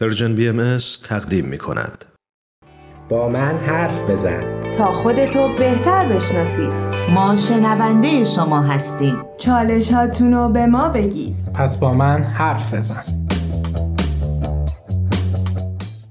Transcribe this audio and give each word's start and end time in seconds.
Persian 0.00 0.34
BM 0.34 0.78
تقدیم 1.08 1.44
می 1.44 1.58
کند. 1.58 2.04
با 3.08 3.28
من 3.28 3.58
حرف 3.58 4.10
بزن. 4.10 4.72
تا 4.72 4.92
خودتو 4.92 5.48
بهتر 5.58 6.08
بشناسید 6.08 6.70
ما 7.10 7.36
شنونده 7.36 8.24
شما 8.24 8.62
هستیم. 8.62 9.22
چالش 9.38 9.92
هاتونو 9.92 10.48
به 10.48 10.66
ما 10.66 10.88
بگید. 10.88 11.36
پس 11.54 11.80
با 11.80 11.94
من 11.94 12.22
حرف 12.22 12.74
بزن. 12.74 13.29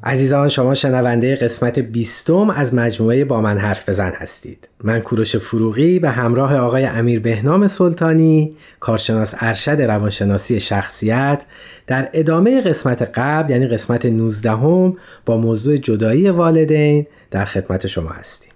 عزیزان 0.04 0.48
شما 0.48 0.74
شنونده 0.74 1.36
قسمت 1.36 1.80
بیستم 1.80 2.50
از 2.50 2.74
مجموعه 2.74 3.26
با 3.26 3.42
من 3.42 3.58
حرف 3.58 3.90
بزن 3.90 4.12
هستید. 4.16 4.70
من 4.84 5.00
کوروش 5.00 5.36
فروغی 5.36 6.00
به 6.00 6.10
همراه 6.10 6.56
آقای 6.56 6.86
امیر 6.86 7.20
بهنام 7.20 7.68
سلطانی 7.68 8.56
کارشناس 8.80 9.36
ارشد 9.40 9.82
روانشناسی 9.82 10.60
شخصیت 10.60 11.46
در 11.88 12.10
ادامه 12.14 12.62
قسمت 12.62 13.02
قبل 13.02 13.50
یعنی 13.50 13.68
قسمت 13.68 14.06
19 14.06 14.52
هم 14.52 14.98
با 15.26 15.38
موضوع 15.38 15.78
جدایی 15.78 16.30
والدین 16.30 17.08
در 17.32 17.46
خدمت 17.46 17.88
شما 17.88 18.10
هستیم. 18.10 18.52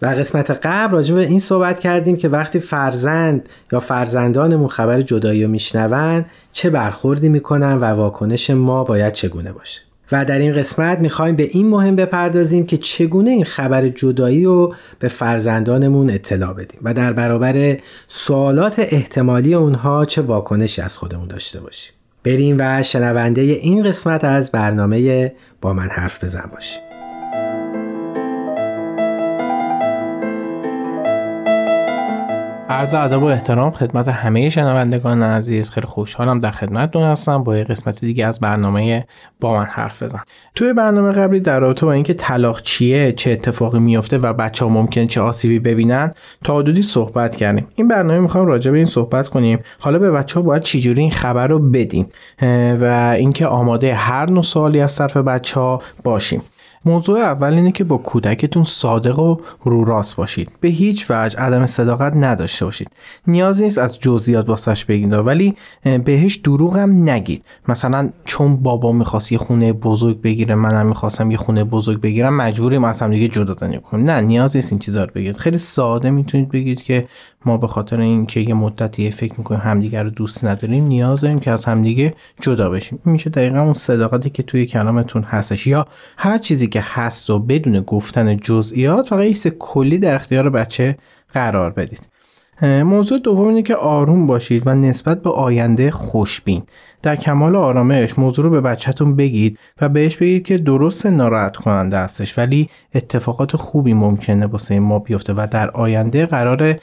در 0.00 0.14
قسمت 0.14 0.50
قبل 0.50 0.92
راجع 0.92 1.14
به 1.14 1.20
این 1.20 1.38
صحبت 1.38 1.80
کردیم 1.80 2.16
که 2.16 2.28
وقتی 2.28 2.60
فرزند 2.60 3.48
یا 3.72 3.80
فرزندانمون 3.80 4.68
خبر 4.68 5.00
جدایی 5.00 5.44
رو 5.44 5.50
میشنون 5.50 6.24
چه 6.52 6.70
برخوردی 6.70 7.28
می‌کنن 7.28 7.72
و 7.72 7.84
واکنش 7.84 8.50
ما 8.50 8.84
باید 8.84 9.12
چگونه 9.12 9.52
باشه. 9.52 9.91
و 10.12 10.24
در 10.24 10.38
این 10.38 10.54
قسمت 10.54 10.98
می‌خوایم 10.98 11.36
به 11.36 11.42
این 11.42 11.68
مهم 11.68 11.96
بپردازیم 11.96 12.66
که 12.66 12.76
چگونه 12.76 13.30
این 13.30 13.44
خبر 13.44 13.88
جدایی 13.88 14.44
رو 14.44 14.74
به 14.98 15.08
فرزندانمون 15.08 16.10
اطلاع 16.10 16.54
بدیم 16.54 16.80
و 16.82 16.94
در 16.94 17.12
برابر 17.12 17.76
سوالات 18.08 18.74
احتمالی 18.78 19.54
اونها 19.54 20.04
چه 20.04 20.22
واکنشی 20.22 20.82
از 20.82 20.96
خودمون 20.96 21.28
داشته 21.28 21.60
باشیم. 21.60 21.94
بریم 22.24 22.56
و 22.58 22.82
شنونده 22.82 23.40
این 23.40 23.82
قسمت 23.82 24.24
از 24.24 24.52
برنامه 24.52 25.32
با 25.60 25.72
من 25.72 25.88
حرف 25.88 26.24
بزن 26.24 26.50
باشیم. 26.52 26.91
عرض 32.72 32.94
ادب 32.94 33.22
و 33.22 33.24
احترام 33.24 33.70
خدمت 33.70 34.08
همه 34.08 34.48
شنوندگان 34.48 35.22
عزیز. 35.22 35.70
خیلی 35.70 35.86
خوشحالم 35.86 36.40
در 36.40 36.50
خدمتتون 36.50 37.02
هستم. 37.02 37.44
با 37.44 37.56
یه 37.56 37.64
قسمت 37.64 38.00
دیگه 38.00 38.26
از 38.26 38.40
برنامه 38.40 39.06
با 39.40 39.58
من 39.58 39.64
حرف 39.64 40.02
بزن. 40.02 40.20
توی 40.54 40.72
برنامه 40.72 41.12
قبلی 41.12 41.40
در 41.40 41.60
رابطه 41.60 41.86
با 41.86 41.92
اینکه 41.92 42.14
طلاق 42.14 42.62
چیه 42.62 43.12
چه 43.12 43.30
اتفاقی 43.30 43.78
میفته 43.78 44.18
و 44.18 44.32
بچه 44.32 44.64
ها 44.64 44.70
ممکن 44.70 45.06
چه 45.06 45.20
آسیبی 45.20 45.58
ببینن 45.58 46.14
تا 46.44 46.58
حدودی 46.58 46.82
صحبت 46.82 47.36
کردیم. 47.36 47.66
این 47.74 47.88
برنامه 47.88 48.20
می‌خوایم 48.20 48.46
راجع 48.46 48.70
به 48.70 48.76
این 48.76 48.86
صحبت 48.86 49.28
کنیم. 49.28 49.58
حالا 49.78 49.98
به 49.98 50.10
بچه 50.10 50.34
ها 50.34 50.42
باید 50.42 50.62
چجوری 50.62 51.00
این 51.00 51.10
خبر 51.10 51.46
رو 51.46 51.58
بدین 51.58 52.06
و 52.80 53.14
اینکه 53.16 53.46
آماده 53.46 53.94
هر 53.94 54.30
نوع 54.30 54.42
سوالی 54.42 54.80
از 54.80 54.96
طرف 54.96 55.16
بچه 55.16 55.60
ها 55.60 55.82
باشیم. 56.04 56.42
موضوع 56.84 57.18
اول 57.18 57.54
اینه 57.54 57.72
که 57.72 57.84
با 57.84 57.96
کودکتون 57.96 58.64
صادق 58.64 59.18
و 59.18 59.36
رو 59.64 59.84
راست 59.84 60.16
باشید. 60.16 60.50
به 60.60 60.68
هیچ 60.68 61.06
وجه 61.10 61.38
عدم 61.38 61.66
صداقت 61.66 62.16
نداشته 62.16 62.64
باشید. 62.64 62.88
نیاز 63.26 63.62
نیست 63.62 63.78
از 63.78 63.98
جزئیات 64.00 64.48
واسش 64.48 64.84
بگید 64.84 65.12
ولی 65.12 65.54
بهش 66.04 66.36
دروغ 66.36 66.76
هم 66.76 67.10
نگید. 67.10 67.44
مثلا 67.68 68.10
چون 68.24 68.56
بابا 68.56 68.92
می‌خواست 68.92 69.32
یه 69.32 69.38
خونه 69.38 69.72
بزرگ 69.72 70.20
بگیره 70.20 70.54
منم 70.54 70.86
می‌خواستم 70.86 71.30
یه 71.30 71.36
خونه 71.36 71.64
بزرگ 71.64 72.00
بگیرم 72.00 72.36
مجبوریم 72.36 72.84
از 72.84 73.02
هم 73.02 73.10
دیگه 73.10 73.28
جدا 73.28 73.52
زندگی 73.52 73.78
کنیم. 73.78 74.10
نه 74.10 74.20
نیاز 74.20 74.56
نیست 74.56 74.72
این 74.72 74.78
چیزا 74.78 75.04
رو 75.04 75.10
بگید. 75.14 75.36
خیلی 75.36 75.58
ساده 75.58 76.10
می‌تونید 76.10 76.48
بگید 76.48 76.82
که 76.82 77.08
ما 77.44 77.56
به 77.56 77.66
خاطر 77.66 78.00
اینکه 78.00 78.40
یه 78.40 78.54
مدتی 78.54 79.10
فکر 79.10 79.34
می‌کنیم 79.38 79.60
همدیگه 79.60 80.02
رو 80.02 80.10
دوست 80.10 80.44
نداریم 80.44 80.84
نیاز 80.84 81.20
داریم 81.20 81.40
که 81.40 81.50
از 81.50 81.64
همدیگه 81.64 82.14
جدا 82.40 82.70
بشیم. 82.70 82.98
این 83.04 83.12
میشه 83.12 83.30
دقیقا 83.30 83.60
اون 83.60 83.72
صداقتی 83.72 84.30
که 84.30 84.42
توی 84.42 84.66
کلامتون 84.66 85.22
هستش. 85.22 85.66
یا 85.66 85.86
هر 86.16 86.38
چیزی 86.38 86.66
که 86.66 86.80
هست 86.84 87.30
و 87.30 87.38
بدون 87.38 87.80
گفتن 87.80 88.36
جزئیات 88.36 89.08
فقط 89.08 89.46
یه 89.46 89.52
کلی 89.58 89.98
در 89.98 90.14
اختیار 90.14 90.50
بچه 90.50 90.96
قرار 91.32 91.70
بدید. 91.70 92.11
موضوع 92.62 93.18
دوم 93.18 93.48
اینه 93.48 93.62
که 93.62 93.74
آروم 93.74 94.26
باشید 94.26 94.62
و 94.66 94.74
نسبت 94.74 95.22
به 95.22 95.30
آینده 95.30 95.90
خوشبین. 95.90 96.62
در 97.02 97.16
کمال 97.16 97.56
آرامش 97.56 98.18
موضوع 98.18 98.44
رو 98.44 98.50
به 98.50 98.60
بچهتون 98.60 99.16
بگید 99.16 99.58
و 99.80 99.88
بهش 99.88 100.16
بگید 100.16 100.44
که 100.44 100.58
درست 100.58 101.06
ناراحت 101.06 101.56
کننده 101.56 101.98
هستش 101.98 102.38
ولی 102.38 102.68
اتفاقات 102.94 103.56
خوبی 103.56 103.92
ممکنه 103.94 104.46
واسه 104.46 104.80
ما 104.80 104.98
بیفته 104.98 105.32
و 105.32 105.46
در 105.50 105.70
آینده 105.70 106.26
قرار 106.26 106.76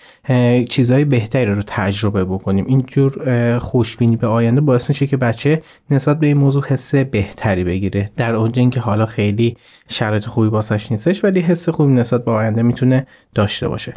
چیزهای 0.69 1.06
بهتری 1.06 1.46
رو 1.46 1.62
تجربه 1.68 2.25
بکنیم. 2.25 2.66
اینجور 2.68 3.59
خوشبینی 3.59 4.16
به 4.16 4.28
آینده 4.28 4.62
باعث 4.62 4.90
میشه 4.90 5.07
که 5.07 5.18
بچه 5.18 5.62
نسبت 5.91 6.19
به 6.19 6.28
این 6.28 6.38
موضوع 6.38 6.66
حس 6.68 6.96
بهتری 6.96 7.63
بگیره. 7.63 8.09
در 8.18 8.36
اونجا 8.36 8.59
اینکه 8.59 8.80
حالا 8.80 9.06
خیلی 9.06 9.57
شرایط 9.88 10.25
خوبی 10.25 10.47
واسش 10.47 10.91
نیستش 10.91 11.24
ولی 11.24 11.40
حس 11.40 11.69
خوبی 11.69 11.94
نسبت 11.94 12.25
به 12.25 12.31
آینده 12.31 12.62
می‌تونه 12.62 13.07
داشته 13.36 13.68
باشه. 13.68 13.94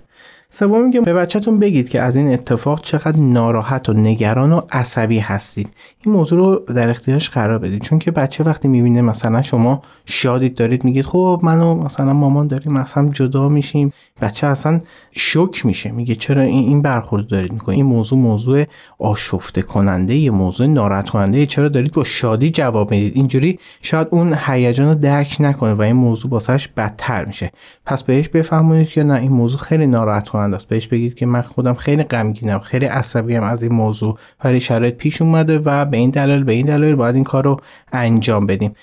سوم 0.55 0.91
که 0.91 1.01
به 1.01 1.15
بچهتون 1.15 1.59
بگید 1.59 1.89
که 1.89 2.01
از 2.01 2.17
این 2.17 2.33
اتفاق 2.33 2.81
چقدر 2.81 3.21
ناراحت 3.21 3.89
و 3.89 3.93
نگران 3.93 4.53
و 4.53 4.61
عصبی 4.71 5.19
هستید. 5.19 5.69
این 6.05 6.15
موضوع 6.15 6.39
رو 6.39 6.75
در 6.75 6.91
اختیارش 6.91 7.31
قرار 7.31 7.59
بدید. 7.59 7.83
چون 7.83 7.99
که 7.99 8.11
بچه 8.11 8.45
وقتی 8.45 8.69
می‌بینه 8.69 9.03
مثلا 9.03 9.43
شما 9.43 9.83
شادید 10.07 10.55
دارید 10.55 10.85
میگید 10.85 11.05
خب 11.05 11.41
منو 11.43 11.75
مثلا 11.75 12.13
مامان 12.13 12.47
داریم 12.47 12.73
مثلا 12.73 13.09
جدا 13.09 13.49
میشیم. 13.49 13.93
بچه 14.21 14.47
اصلا 14.47 14.81
شوک 15.13 15.67
میشه. 15.67 15.91
میگه 15.91 16.15
چرا 16.15 16.43
این 16.43 16.69
این 16.69 16.83
برخورد 16.83 17.27
دارید 17.27 17.53
می‌کنید؟ 17.53 17.79
این 17.79 17.87
موضوع 17.87 18.19
موضوع 18.19 18.65
آشفته 18.99 19.63
کننده 19.63 20.15
یه 20.15 20.31
موضوع 20.31 20.67
ناراحت 20.67 21.11
کننده 21.11 21.47
چرا 21.47 21.69
دارید 21.69 21.93
با 21.93 22.05
شادی 22.05 22.51
جواب 22.51 22.91
می‌دید؟ 22.91 23.17
اینجوری 23.17 23.59
شاید 23.83 24.07
اون 24.11 24.37
هیجان 24.47 24.89
رو 24.89 24.95
درک 24.95 25.37
نکنه 25.41 25.75
و 25.75 25.83
این 25.83 25.97
موضوع 25.97 26.31
واسش 26.31 26.69
بدتر 26.69 27.25
میشه. 27.25 27.53
پس 27.87 28.05
بهش 28.05 28.29
بفهمونید 28.29 28.89
که 28.89 29.03
نه 29.03 29.15
این 29.15 29.33
موضوع 29.33 29.61
خیلی 29.61 29.87
ناراحت 29.87 30.29
کننده 30.43 30.57
است 30.57 30.69
بهش 30.69 30.89
بگید 30.89 31.15
که 31.15 31.27
من 31.27 31.43
خودم 31.43 31.75
خیلی 31.75 32.03
غمگینم 32.03 32.59
خیلی 32.59 32.87
عصبی 32.87 33.37
از 33.37 33.63
این 33.63 33.73
موضوع. 33.73 34.19
ولی 34.45 34.61
شرایط 34.61 34.95
پیش 34.95 35.23
اومده 35.23 35.59
و 35.59 35.85
به 35.85 35.97
این 35.97 36.11
دلیل 36.11 36.45
به 36.45 36.53
این 36.53 36.67
دلیل 36.67 36.95
باید 36.95 37.15
این 37.15 37.25
کار 37.25 37.45
رو 37.45 37.61
انجام 37.93 38.47
بدیم. 38.47 38.75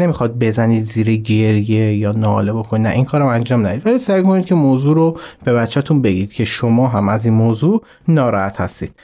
نمی‌خواد 0.00 0.38
بزنید 0.38 0.84
زیر 0.84 1.16
گریه 1.16 1.96
یا 1.96 2.12
ناله 2.12 2.52
بکنید 2.52 2.86
نه 2.86 2.92
این 2.92 3.04
کارم 3.04 3.26
انجام 3.26 3.66
ندید. 3.66 3.86
ولی 3.86 3.98
سعی 3.98 4.22
کنید 4.22 4.44
که 4.44 4.54
موضوع 4.54 4.94
رو 4.94 5.18
به 5.44 5.52
بچهتون 5.52 6.02
بگید 6.02 6.32
که 6.32 6.44
شما 6.44 6.88
هم 6.88 7.08
از 7.08 7.24
این 7.24 7.34
موضوع 7.34 7.82
ناراحت 8.08 8.60
هستید. 8.60 8.94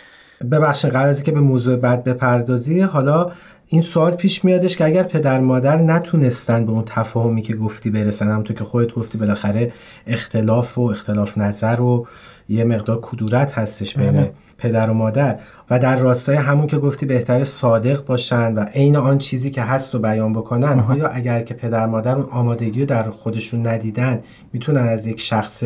ببخشید 0.53 0.91
قبل 0.91 1.09
از 1.09 1.23
که 1.23 1.33
به 1.33 1.41
موضوع 1.41 1.77
بعد 1.77 2.05
بپردازی. 2.05 2.81
حالا 2.81 3.31
این 3.73 3.83
سوال 3.83 4.15
پیش 4.15 4.45
میادش 4.45 4.77
که 4.77 4.85
اگر 4.85 5.03
پدر 5.03 5.41
مادر 5.41 5.77
نتونستن 5.77 6.67
به 6.67 6.73
اون 6.73 6.85
تفاهمی 6.87 7.43
که 7.43 7.55
گفتی 7.55 7.91
برسن 7.91 8.31
هم 8.31 8.43
تو 8.43 8.55
که 8.55 8.65
خودت 8.65 8.95
گفتی 8.95 9.19
بالاخره 9.19 9.73
اختلاف 10.07 10.79
و 10.79 10.81
اختلاف 10.81 11.39
نظر 11.39 11.81
و 11.81 12.07
یه 12.49 12.65
مقدار 12.65 12.99
کدورت 13.03 13.53
هستش 13.53 13.97
بین 13.97 14.27
پدر 14.59 14.91
و 14.91 14.95
مادر. 14.95 15.39
و 15.71 15.79
در 15.79 15.97
راستای 15.97 16.37
همون 16.37 16.67
که 16.67 16.79
گفتی 16.79 17.07
بهتر 17.07 17.45
صادق 17.45 18.05
باشن 18.05 18.55
و 18.55 18.61
عین 18.61 18.97
آن 18.97 19.19
چیزی 19.19 19.51
که 19.51 19.63
هست 19.63 19.95
رو 19.95 20.01
بیان 20.01 20.33
بکنن 20.33 20.81
آیا 20.81 21.09
اگر 21.09 21.43
که 21.43 21.55
پدر 21.55 21.87
مادر 21.87 22.17
اون 22.17 22.27
آمادگی 22.31 22.81
رو 22.81 22.87
در 22.87 23.11
خودشون 23.11 23.67
ندیدن 23.67 24.23
می‌تونن 24.53 24.89
از 24.89 25.07
یک 25.07 25.21
شخص 25.21 25.65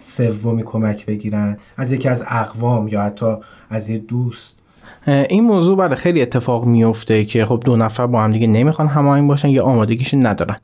سومی 0.00 0.62
کمک 0.62 1.06
بگیرن؟ 1.06 1.56
از 1.76 1.92
یکی 1.92 2.08
از 2.08 2.24
اقوام 2.28 2.88
یا 2.88 3.02
حتی 3.02 3.34
از 3.70 3.90
یه 3.90 3.98
دوست؟ 3.98 4.65
این 5.06 5.44
موضوع 5.44 5.76
برای 5.76 5.96
خیلی 5.96 6.22
اتفاق 6.22 6.64
میفته 6.64 7.24
که 7.24 7.44
خب 7.44 7.62
دو 7.64 7.76
نفر 7.76 8.06
با 8.06 8.22
هم 8.22 8.32
دیگه 8.32 8.46
نمی‌خوان 8.46 8.88
هماهنگ 8.88 9.28
باشن 9.28 9.48
یا 9.48 9.64
آمادگیش 9.64 10.14
ندارن. 10.14 10.56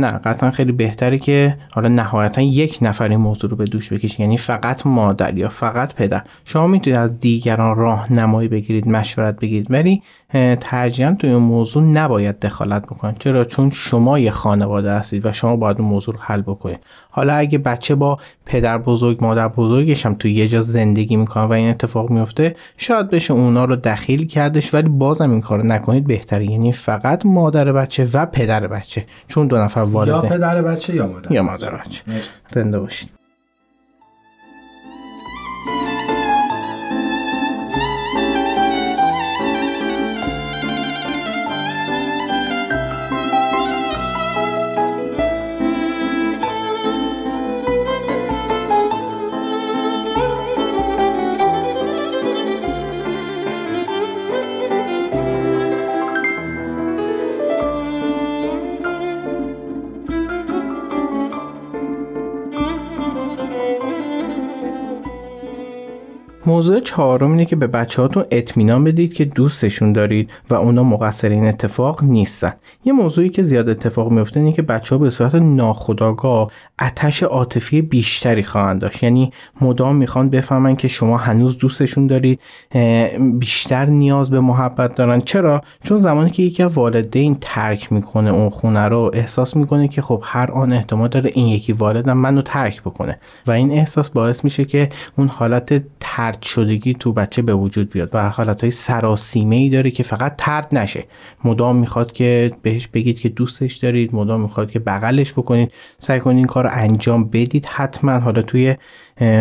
نه 0.00 0.10
قطعا 0.10 0.50
خیلی 0.50 0.72
بهتره 0.72 1.18
که 1.18 1.56
حالا 1.72 1.88
نهایتا 1.88 2.42
یک 2.42 2.78
نفر 2.82 3.08
این 3.08 3.18
موضوع 3.18 3.50
رو 3.50 3.56
به 3.56 3.64
دوش 3.64 3.92
بکشید 3.92 4.20
یعنی 4.20 4.38
فقط 4.38 4.86
مادر 4.86 5.38
یا 5.38 5.48
فقط 5.48 5.94
پدر. 5.94 6.22
شما 6.44 6.66
می‌تونید 6.66 6.98
از 6.98 7.18
دیگران 7.18 7.76
راهنمایی 7.76 8.48
بگیرید 8.48 8.88
مشورت 8.88 9.40
بگیرید 9.40 9.70
ولی 9.70 10.02
ترجیحاً 10.60 11.16
توی 11.18 11.30
این 11.30 11.38
موضوع 11.38 11.82
نباید 11.82 12.38
دخالت 12.38 12.86
بکنید. 12.86 13.18
چرا؟ 13.18 13.44
چون 13.44 13.70
شما 13.70 14.18
یه 14.18 14.30
خانواده 14.30 14.92
هستید 14.92 15.26
و 15.26 15.32
شما 15.32 15.56
باید 15.56 15.80
اون 15.80 15.88
موضوع 15.88 16.14
رو 16.14 16.20
حل 16.22 16.40
بکنید. 16.40 16.80
حالا 17.10 17.34
اگه 17.34 17.58
بچه 17.58 17.94
با 17.94 18.18
پدر 18.46 18.78
بزرگ 18.78 19.24
مادر 19.24 19.48
بزرگش 19.48 20.06
هم 20.06 20.14
توی 20.14 20.32
یه 20.32 20.48
جا 20.48 20.60
زندگی 20.60 21.16
می‌کنه 21.16 21.44
و 21.44 21.52
این 21.52 21.70
اتفاق 21.70 22.10
میفته 22.10 22.56
شاید 22.76 23.10
بشه 23.10 23.34
اونا 23.40 23.64
رو 23.64 23.76
دخیل 23.76 24.26
کردش 24.26 24.74
ولی 24.74 24.88
بازم 24.88 25.30
این 25.30 25.40
کارو 25.40 25.66
نکنید 25.66 26.06
بهتره. 26.06 26.50
یعنی 26.50 26.72
فقط 26.72 27.26
مادر 27.26 27.72
بچه 27.72 28.08
و 28.12 28.26
پدر 28.26 28.66
بچه. 28.66 29.06
چون 29.28 29.46
دو 29.46 29.56
نفر 29.56 29.80
والده 29.80 30.12
یا 30.12 30.22
پدر 30.22 30.62
بچه 30.62 30.94
یا 30.94 31.06
مادر 31.06 31.32
یا 31.32 31.42
مادر 31.42 31.74
بچه. 31.74 32.02
زنده 32.50 32.78
باشید 32.78 33.19
موضوع 66.60 66.80
چهارم 66.80 67.30
اینه 67.30 67.44
که 67.44 67.56
به 67.56 67.66
بچه 67.66 68.02
هاتون 68.02 68.24
اطمینان 68.30 68.84
بدید 68.84 69.14
که 69.14 69.24
دوستشون 69.24 69.92
دارید 69.92 70.30
و 70.50 70.54
اونا 70.54 70.82
مقصر 70.82 71.28
این 71.28 71.46
اتفاق 71.46 72.04
نیستن. 72.04 72.52
یه 72.84 72.92
موضوعی 72.92 73.28
که 73.28 73.42
زیاد 73.42 73.68
اتفاق 73.68 74.10
میفته 74.10 74.40
اینه 74.40 74.52
که 74.52 74.62
بچه 74.62 74.94
ها 74.94 74.98
به 74.98 75.10
صورت 75.10 75.34
ناخودآگاه 75.34 76.50
اتش 76.80 77.22
عاطفی 77.22 77.82
بیشتری 77.82 78.42
خواهند 78.42 78.80
داشت. 78.80 79.02
یعنی 79.02 79.32
مدام 79.60 79.96
می‌خوان 79.96 80.30
بفهمن 80.30 80.76
که 80.76 80.88
شما 80.88 81.16
هنوز 81.16 81.58
دوستشون 81.58 82.06
دارید 82.06 82.40
بیشتر 83.38 83.86
نیاز 83.86 84.30
به 84.30 84.40
محبت 84.40 84.94
دارن. 84.96 85.20
چرا؟ 85.20 85.60
چون 85.82 85.98
زمانی 85.98 86.30
که 86.30 86.42
یکی 86.42 86.62
از 86.62 86.72
والدین 86.72 87.36
ترک 87.40 87.92
می‌کنه 87.92 88.30
اون 88.30 88.50
خونه 88.50 88.88
رو 88.88 89.10
احساس 89.14 89.56
می‌کنه 89.56 89.88
که 89.88 90.02
خب 90.02 90.22
هر 90.26 90.50
آن 90.50 90.72
احتمال 90.72 91.08
داره 91.08 91.30
این 91.34 91.46
یکی 91.46 91.72
والدم 91.72 92.16
منو 92.16 92.42
ترک 92.42 92.80
بکنه. 92.80 93.18
و 93.46 93.50
این 93.50 93.72
احساس 93.72 94.10
باعث 94.10 94.44
میشه 94.44 94.64
که 94.64 94.88
اون 95.18 95.28
حالت 95.28 95.82
ترد 96.00 96.38
شدگی 96.54 96.92
تو 96.92 97.12
بچه 97.12 97.42
به 97.42 97.54
وجود 97.54 97.90
بیاد 97.90 98.10
و 98.12 98.28
حالت 98.28 98.60
های 98.60 98.70
سراسیمه 98.70 99.56
ای 99.56 99.68
داره 99.68 99.90
که 99.90 100.02
فقط 100.02 100.34
ترد 100.38 100.68
نشه. 100.72 101.04
مدام 101.44 101.76
می‌خواد 101.76 102.12
که 102.12 102.50
بهش 102.62 102.86
بگید 102.86 103.18
که 103.18 103.28
دوستش 103.28 103.74
دارید 103.76 104.14
مدام 104.14 104.40
می‌خواد 104.40 104.70
که 104.70 104.78
بغلش 104.78 105.32
بکنید. 105.32 105.72
سعی 105.98 106.20
کنید 106.20 106.36
این 106.36 106.46
کار 106.46 106.64
رو 106.64 106.70
انجام 106.72 107.24
بدید 107.24 107.66
حتما. 107.66 108.12
حالا 108.12 108.42
توی 108.42 108.76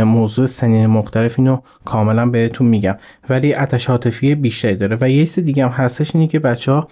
موضوع 0.05 0.45
سنین 0.45 0.87
مختلف 0.87 1.39
اینو 1.39 1.57
کاملا 1.85 2.29
بهتون 2.29 2.67
میگم. 2.67 2.95
ولی 3.29 3.53
آتش 3.53 3.89
عاطفی 3.89 4.35
بیشتری 4.35 4.75
داره. 4.75 4.97
و 5.01 5.09
یه 5.09 5.25
چیز 5.25 5.39
دیگه 5.39 5.65
هم 5.65 5.71
هستش 5.71 6.15
اینه 6.15 6.27
که 6.27 6.39
بچه 6.39 6.71
ها 6.71 6.87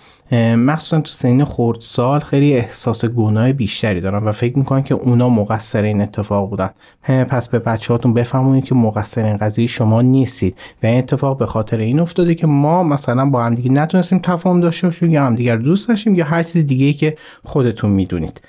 مخصوصا 0.55 1.01
تو 1.01 1.11
سنین 1.11 1.43
خردسال 1.43 2.19
خیلی 2.19 2.53
احساس 2.53 3.05
گناه 3.05 3.53
بیشتری 3.53 4.01
دارن 4.01 4.23
و 4.23 4.31
فکر 4.31 4.57
می‌کنن 4.57 4.83
که 4.83 4.93
اونا 4.93 5.29
مقصر 5.29 5.83
این 5.83 6.01
اتفاق 6.01 6.49
بودن. 6.49 6.69
پس 7.07 7.49
به 7.49 7.59
بچه 7.59 7.93
هاتون 7.93 8.13
بفهمونید 8.13 8.65
که 8.65 8.75
مقصر 8.75 9.25
این 9.25 9.37
قضیه 9.37 9.67
شما 9.67 10.01
نیستید. 10.01 10.55
و 10.83 10.85
این 10.85 10.97
اتفاق 10.97 11.37
به 11.37 11.45
خاطر 11.45 11.77
این 11.77 11.99
افتاده 11.99 12.35
که 12.35 12.47
ما 12.47 12.83
مثلا 12.83 13.29
با 13.29 13.43
هم 13.43 13.55
دیگه 13.55 13.71
نتونستیم 13.71 14.19
تفاهم 14.19 14.61
داشته 14.61 14.87
باشیم 14.87 15.09
یا 15.09 15.25
همدیگر 15.25 15.57
دوست 15.57 15.89
داشتیم 15.89 16.15
یا 16.15 16.25
هر 16.25 16.43
چیز 16.43 16.65
دیگه 16.65 16.85
ای 16.85 16.93
که 16.93 17.17
خودتون 17.43 17.89
می‌دونید. 17.89 18.41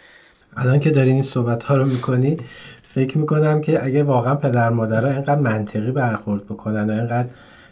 الان 0.57 0.81
که 0.81 0.91
دارین 0.91 1.13
این 1.13 1.23
صحبت 1.23 1.63
ها 1.63 1.77
رو 1.77 1.85
می‌کنی 1.85 2.37
فکر 2.95 3.19
می‌کنم 3.19 3.61
که 3.61 3.85
اگه 3.85 4.03
واقعا 4.03 4.35
پدر 4.35 4.71
مادرها 4.71 5.11
اینقدر 5.11 5.41
منطقی 5.41 5.91
برخورد 5.91 6.45
بکنن 6.45 6.91
و 6.91 6.93
اینقدر 6.93 7.29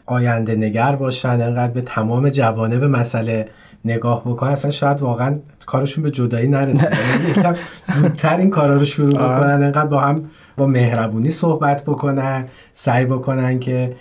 آینده 0.06 0.54
نگر 0.54 0.96
باشن 0.96 1.40
اینقدر 1.40 1.72
به 1.72 1.80
تمام 1.80 2.28
جوانب 2.28 2.84
مسئله 2.84 3.48
نگاه 3.84 4.22
بکنن 4.24 4.50
اصلا 4.50 4.70
شاید 4.70 5.02
واقعا 5.02 5.38
کارشون 5.66 6.04
به 6.04 6.10
جدایی 6.10 6.48
نرسه. 6.48 6.90
یعنی 7.20 7.30
یکم 7.30 7.54
زودتر 7.84 8.36
این 8.36 8.50
کارا 8.50 8.76
رو 8.76 8.84
شروع 8.84 9.10
بکنن 9.10 9.62
اینقدر 9.62 9.86
با 9.86 10.00
هم 10.00 10.30
با 10.56 10.66
مهربونی 10.66 11.30
صحبت 11.30 11.82
بکنن 11.82 12.44
سعی 12.74 13.04
بکنن 13.04 13.58
که 13.58 13.96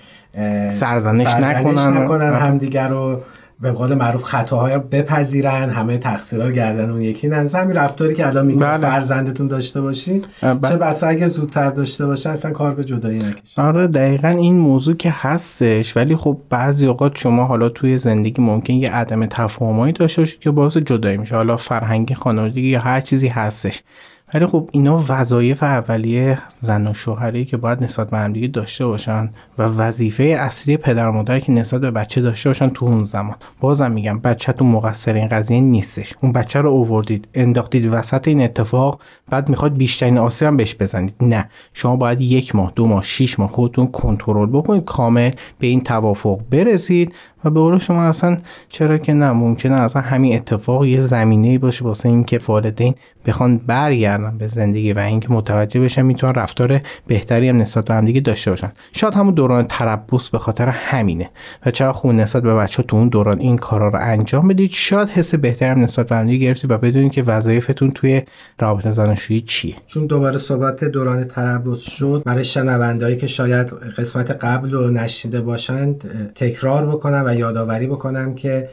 سرزنش, 0.68 1.28
نکنن, 1.28 1.98
نکنن 1.98 2.34
همدیگر 2.34 2.88
رو. 2.88 3.22
به 3.60 3.72
قول 3.72 3.94
معروف 3.94 4.24
خطاهای 4.24 4.74
رو 4.74 4.80
بپذیرن 4.80 5.70
همه 5.70 5.98
تقصیرها 5.98 6.52
گردن 6.52 6.90
اون 6.90 7.02
یکی 7.02 7.28
نه. 7.28 7.36
همین 7.36 7.76
رفتاری 7.76 8.14
که 8.14 8.28
الان 8.28 8.46
میگم 8.46 8.60
بله. 8.60 8.78
فرزندتون 8.78 9.48
داشته 9.48 9.82
باشین 9.82 10.26
بله. 10.42 10.60
چه 10.70 10.78
بسا 10.78 11.08
اگه 11.08 11.28
زودتر 11.28 11.70
داشته 11.70 12.06
باشن 12.06 12.30
اصلا 12.30 12.52
کار 12.52 12.76
به 12.76 12.84
جدایی 12.84 13.20
نکشن 13.20 13.62
آره 13.62 13.88
دقیقا 13.88 14.28
این 14.28 14.58
موضوع 14.58 14.96
که 14.96 15.14
هستش. 15.16 15.98
ولی 15.98 16.16
خب 16.16 16.38
بعضی 16.50 16.88
اوقات 16.88 17.16
شما 17.16 17.46
حالا 17.46 17.70
توی 17.70 17.98
زندگی 17.98 18.42
ممکن 18.42 18.74
یه 18.74 18.90
عدم 18.90 19.26
تفاهمایی 19.26 19.94
داشته 19.94 20.22
باشید 20.22 20.40
که 20.40 20.52
باعث 20.52 20.78
جدایی 20.78 21.18
میشه. 21.18 21.36
حالا 21.36 21.58
فرهنگی 21.58 22.14
خانوادگی 22.14 22.68
یا 22.68 22.80
هر 22.80 23.02
چیزی 23.02 23.28
هستش. 23.28 23.84
ولی 24.34 24.46
خب 24.46 24.70
اینا 24.72 25.04
وظایف 25.10 25.64
اولیه 25.64 26.40
زن 26.60 26.88
و 26.88 26.94
شوهری 26.94 27.46
که 27.46 27.58
باید 27.58 27.84
نسبت 27.84 28.10
به 28.10 28.18
همدیگه 28.18 28.48
داشته 28.48 28.86
باشن 28.86 29.30
و 29.58 29.64
وظیفه 29.64 30.24
اصلی 30.24 30.78
پدر 30.78 31.08
و 31.08 31.12
مادر 31.12 31.40
که 31.40 31.52
نسبت 31.52 31.82
به 31.82 31.92
بچه 31.92 32.22
داشته 32.22 32.50
باشن 32.50 32.70
تو 32.70 32.86
اون 32.86 33.04
زمان. 33.04 33.36
بازم 33.60 33.92
میگم 33.92 34.20
بچه 34.20 34.54
تو 34.54 34.66
مقصر 34.66 35.14
این 35.14 35.28
قضیه 35.28 35.60
نیستش. 35.60 36.14
اون 36.22 36.32
بچه 36.32 36.62
رو 36.62 36.70
اووردید 36.70 37.28
انداختید 37.34 37.90
وسط 37.92 38.28
این 38.28 38.42
اتفاق 38.42 39.02
بعد 39.30 39.50
می‌خواد 39.50 39.78
بیشترین 39.78 40.18
آسیب 40.18 40.48
هم 40.48 40.58
بهش 40.58 40.76
بزنید. 40.80 41.14
نه 41.22 41.50
شما 41.74 41.96
باید 41.96 42.22
یک 42.22 42.56
ماه 42.56 42.72
دو 42.76 42.86
ماه 42.86 43.04
شیش 43.04 43.40
ماه 43.40 43.50
خودتون 43.50 43.88
کنترل 43.88 44.50
بکنید 44.50 44.86
کامل 44.86 45.32
به 45.60 45.68
این 45.68 45.82
توافق 45.82 46.40
برسید 46.50 47.14
و 47.46 47.50
به 47.50 47.60
قول 47.60 47.78
شما 47.78 48.04
اصلا 48.04 48.38
چرا 48.70 48.98
که 48.98 49.14
نه 49.14 49.32
ممکنه 49.32 49.82
اصلا 49.82 50.02
همین 50.02 50.36
اتفاق 50.36 50.86
یه 50.86 51.00
زمینه 51.00 51.58
باشه 51.58 51.86
واسه 51.86 52.10
اینکه 52.10 52.40
والدین 52.48 52.96
بخوان 53.26 53.58
برگردن 53.58 54.38
به 54.38 54.48
زندگی 54.48 54.94
و 54.94 55.00
اینکه 55.00 55.32
متوجه 55.32 55.80
بشن 55.80 56.02
می‌تونن 56.02 56.34
رفتار 56.34 56.80
بهتری 57.08 57.50
هم 57.50 57.58
نسبت 57.58 57.86
به 57.86 57.94
همدیگه 57.94 58.22
داشته 58.22 58.52
باشن. 58.52 58.72
شاید 58.92 59.14
همون 59.14 59.34
دوران 59.34 59.66
تربص 59.70 60.30
به 60.30 60.40
خاطر 60.40 60.68
همینه 60.68 61.30
و 61.66 61.72
چرا 61.72 61.94
خون 61.94 62.20
نسبت 62.20 62.44
به 62.44 62.56
بچه 62.56 62.84
تو 62.84 62.98
اون 62.98 63.08
دوران 63.08 63.40
این 63.40 63.58
کارا 63.58 63.88
رو 63.88 64.00
انجام 64.02 64.48
بدید. 64.48 64.70
شاید 64.72 65.10
حس 65.10 65.36
بهتری 65.36 65.70
هم 65.70 65.80
نسبت 65.80 66.08
به 66.08 66.16
همدیگه 66.16 66.46
گرفتید 66.46 66.72
و 66.72 66.78
بدونید 66.78 67.12
که 67.12 67.24
وظایفتون 67.24 67.92
توی 67.92 68.22
رابطه 68.60 68.90
زناشویی 68.90 69.42
چیه. 69.42 69.76
چون 69.88 70.06
دوباره 70.06 70.38
صحبت 70.38 70.84
دوران 70.84 71.24
تربص 71.24 71.90
شد 71.90 72.24
برای 72.26 72.44
شنوندهایی 72.44 73.16
که 73.16 73.28
شاید 73.28 73.68
قسمت 73.98 74.32
قبل 74.32 74.72
رو 74.72 74.90
نشیده 74.90 75.42
باشند 75.42 76.04
تکرار 76.36 76.86
بکنم 76.86 77.24
و 77.26 77.35
یادآوری 77.36 77.88
بکنم 77.88 78.36
که 78.36 78.70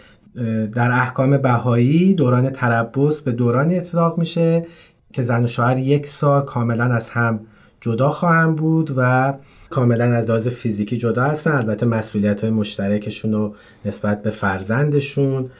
در 0.74 0.90
احکام 0.90 1.38
بهایی 1.38 2.14
دوران 2.14 2.50
تربص 2.50 3.20
به 3.20 3.32
دورانی 3.32 3.78
اطلاق 3.78 4.18
میشه 4.18 4.66
که 5.12 5.22
زن 5.22 5.44
و 5.44 5.46
شوهر 5.46 5.78
یک 5.78 6.06
سال 6.06 6.42
کاملا 6.44 6.84
از 6.84 7.10
هم 7.10 7.40
جدا 7.80 8.10
خواهند 8.10 8.56
بود 8.56 8.94
و 8.96 9.34
کاملا 9.70 10.04
از 10.04 10.28
لحاظ 10.28 10.48
فیزیکی 10.48 10.96
جدا 10.96 11.22
هستن. 11.22 11.50
البته 11.50 11.86
مسئولیت 11.86 12.40
های 12.40 12.50
مشترکشون 12.50 13.32
رو 13.32 13.54
نسبت 13.84 14.22
به 14.22 14.30
فرزندشون 14.30 15.50